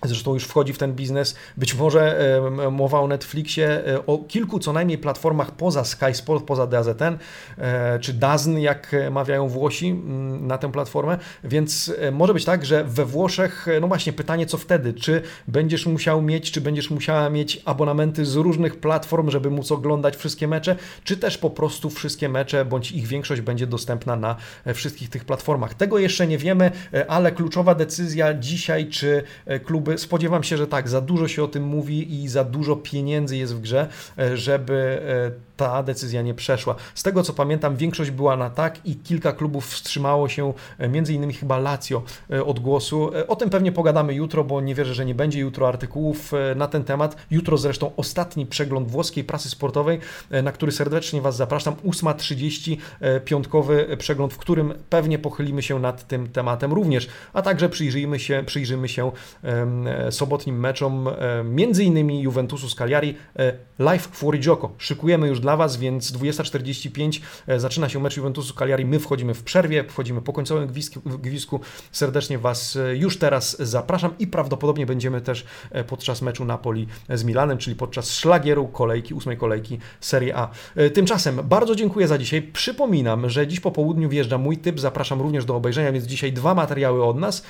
Zresztą 0.05 0.33
już 0.33 0.43
wchodzi 0.43 0.73
w 0.73 0.77
ten 0.77 0.93
biznes. 0.93 1.35
Być 1.57 1.75
może 1.75 2.19
e, 2.37 2.69
mowa 2.71 2.99
o 2.99 3.07
Netflixie, 3.07 3.87
e, 3.87 4.05
o 4.05 4.17
kilku 4.17 4.59
co 4.59 4.73
najmniej 4.73 4.97
platformach 4.97 5.51
poza 5.51 5.83
Sky 5.83 6.13
Sport, 6.13 6.45
poza 6.45 6.67
DAZN, 6.67 7.17
e, 7.57 7.99
czy 7.99 8.13
DAZN, 8.13 8.57
jak 8.57 8.95
mawiają 9.11 9.47
Włosi 9.47 9.93
na 10.39 10.57
tę 10.57 10.71
platformę. 10.71 11.17
Więc 11.43 11.93
może 12.11 12.33
być 12.33 12.45
tak, 12.45 12.65
że 12.65 12.83
we 12.83 13.05
Włoszech, 13.05 13.65
no 13.81 13.87
właśnie 13.87 14.13
pytanie, 14.13 14.45
co 14.45 14.57
wtedy? 14.57 14.93
Czy 14.93 15.21
będziesz 15.47 15.85
musiał 15.85 16.21
mieć, 16.21 16.51
czy 16.51 16.61
będziesz 16.61 16.89
musiała 16.89 17.29
mieć 17.29 17.61
abonamenty 17.65 18.25
z 18.25 18.35
różnych 18.35 18.79
platform, 18.79 19.29
żeby 19.29 19.49
móc 19.49 19.71
oglądać 19.71 20.15
wszystkie 20.15 20.47
mecze, 20.47 20.75
czy 21.03 21.17
też 21.17 21.37
po 21.37 21.49
prostu 21.49 21.89
wszystkie 21.89 22.29
mecze, 22.29 22.65
bądź 22.65 22.91
ich 22.91 23.07
większość 23.07 23.41
będzie 23.41 23.67
dostępna 23.67 24.15
na 24.15 24.35
wszystkich 24.73 25.09
tych 25.09 25.25
platformach. 25.25 25.73
Tego 25.73 25.99
jeszcze 25.99 26.27
nie 26.27 26.37
wiemy, 26.37 26.71
ale 27.07 27.31
kluczowa 27.31 27.75
decyzja 27.75 28.33
dzisiaj, 28.33 28.89
czy 28.89 29.23
kluby 29.65 29.92
spodziewam 29.97 30.43
się, 30.43 30.57
że 30.57 30.67
tak, 30.67 30.89
za 30.89 31.01
dużo 31.01 31.27
się 31.27 31.43
o 31.43 31.47
tym 31.47 31.63
mówi 31.63 32.23
i 32.23 32.27
za 32.27 32.43
dużo 32.43 32.75
pieniędzy 32.75 33.37
jest 33.37 33.55
w 33.55 33.61
grze, 33.61 33.87
e, 34.17 34.37
żeby 34.37 35.01
e, 35.01 35.31
ta 35.57 35.83
decyzja 35.83 36.21
nie 36.21 36.33
przeszła. 36.33 36.75
Z 36.95 37.03
tego 37.03 37.23
co 37.23 37.33
pamiętam, 37.33 37.75
większość 37.75 38.11
była 38.11 38.37
na 38.37 38.49
tak 38.49 38.85
i 38.85 38.95
kilka 38.95 39.33
klubów 39.33 39.67
wstrzymało 39.67 40.29
się, 40.29 40.53
e, 40.77 40.89
między 40.89 41.13
innymi 41.13 41.33
chyba 41.33 41.57
Lazio 41.57 42.03
od 42.45 42.59
głosu. 42.59 43.11
O 43.27 43.35
tym 43.35 43.49
pewnie 43.49 43.71
pogadamy 43.71 44.13
jutro, 44.13 44.43
bo 44.43 44.61
nie 44.61 44.75
wierzę, 44.75 44.93
że 44.93 45.05
nie 45.05 45.15
będzie 45.15 45.39
jutro 45.39 45.67
artykułów 45.67 46.31
na 46.55 46.67
ten 46.67 46.83
temat. 46.83 47.15
Jutro 47.31 47.57
zresztą 47.57 47.91
ostatni 47.97 48.45
przegląd 48.45 48.91
włoskiej 48.91 49.23
prasy 49.23 49.49
sportowej, 49.49 49.99
na 50.43 50.51
który 50.51 50.71
serdecznie 50.71 51.21
Was 51.21 51.35
zapraszam. 51.35 51.75
8.30 51.85 52.77
piątkowy 53.25 53.97
przegląd, 53.97 54.33
w 54.33 54.37
którym 54.37 54.73
pewnie 54.89 55.19
pochylimy 55.19 55.61
się 55.61 55.79
nad 55.79 56.07
tym 56.07 56.29
tematem 56.29 56.73
również, 56.73 57.07
a 57.33 57.41
także 57.41 57.69
przyjrzyjmy 57.69 58.19
się, 58.19 58.43
przyjrzymy 58.45 58.89
się 58.89 59.11
E, 59.43 60.11
sobotnim 60.11 60.59
meczom, 60.59 61.07
e, 61.07 61.43
między 61.43 61.83
innymi 61.83 62.21
Juventusu 62.21 62.69
z 62.69 62.75
Cagliari, 62.75 63.15
e, 63.39 63.53
live 63.79 64.07
Fuori 64.11 64.39
Gioco. 64.39 64.69
Szykujemy 64.77 65.27
już 65.27 65.39
dla 65.43 65.57
Was, 65.57 65.77
więc 65.77 66.11
20.45 66.11 67.19
zaczyna 67.57 67.89
się 67.89 67.99
mecz 67.99 68.17
Juventusu 68.17 68.53
Cagliari, 68.53 68.85
my 68.85 68.99
wchodzimy 68.99 69.33
w 69.33 69.43
przerwie, 69.43 69.83
wchodzimy 69.83 70.21
po 70.21 70.33
końcowym 70.33 70.69
gwizdku. 71.05 71.59
Serdecznie 71.91 72.37
Was 72.37 72.77
już 72.93 73.17
teraz 73.17 73.57
zapraszam 73.59 74.13
i 74.19 74.27
prawdopodobnie 74.27 74.85
będziemy 74.85 75.21
też 75.21 75.45
podczas 75.87 76.21
meczu 76.21 76.45
Napoli 76.45 76.87
z 77.09 77.23
Milanem, 77.23 77.57
czyli 77.57 77.75
podczas 77.75 78.11
szlagieru 78.11 78.67
kolejki, 78.67 79.13
ósmej 79.13 79.37
kolejki 79.37 79.79
Serie 80.01 80.37
A. 80.37 80.49
Tymczasem 80.93 81.39
bardzo 81.43 81.75
dziękuję 81.75 82.07
za 82.07 82.17
dzisiaj. 82.17 82.41
Przypominam, 82.41 83.29
że 83.29 83.47
dziś 83.47 83.59
po 83.59 83.71
południu 83.71 84.09
wjeżdża 84.09 84.37
mój 84.37 84.57
typ, 84.57 84.79
zapraszam 84.79 85.21
również 85.21 85.45
do 85.45 85.55
obejrzenia, 85.55 85.91
więc 85.91 86.05
dzisiaj 86.05 86.33
dwa 86.33 86.53
materiały 86.53 87.05
od 87.05 87.17
nas, 87.17 87.43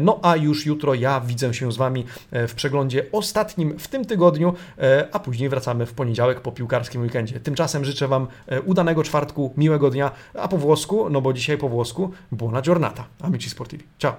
no 0.00 0.20
a 0.22 0.36
już 0.36 0.66
jutro 0.66 0.94
ja 0.94 1.20
widzę 1.20 1.54
się 1.54 1.72
z 1.72 1.76
Wami 1.76 2.04
e, 2.30 2.48
w 2.48 2.54
przeglądzie 2.54 3.06
ostatnim 3.12 3.78
w 3.78 3.88
tym 3.88 4.04
tygodniu, 4.04 4.54
e, 4.78 5.08
a 5.12 5.18
później 5.18 5.48
wracamy 5.48 5.86
w 5.86 5.92
poniedziałek 5.92 6.40
po 6.40 6.52
piłkarskim 6.52 7.02
weekendzie. 7.02 7.39
Tymczasem 7.42 7.84
życzę 7.84 8.08
Wam 8.08 8.26
e, 8.46 8.62
udanego 8.62 9.02
czwartku, 9.02 9.52
miłego 9.56 9.90
dnia, 9.90 10.10
a 10.34 10.48
po 10.48 10.58
włosku, 10.58 11.10
no 11.10 11.20
bo 11.20 11.32
dzisiaj 11.32 11.58
po 11.58 11.68
włosku, 11.68 12.10
buona 12.32 12.62
giornata. 12.62 13.04
Amici 13.20 13.50
sportivi. 13.50 13.84
Ciao! 13.98 14.14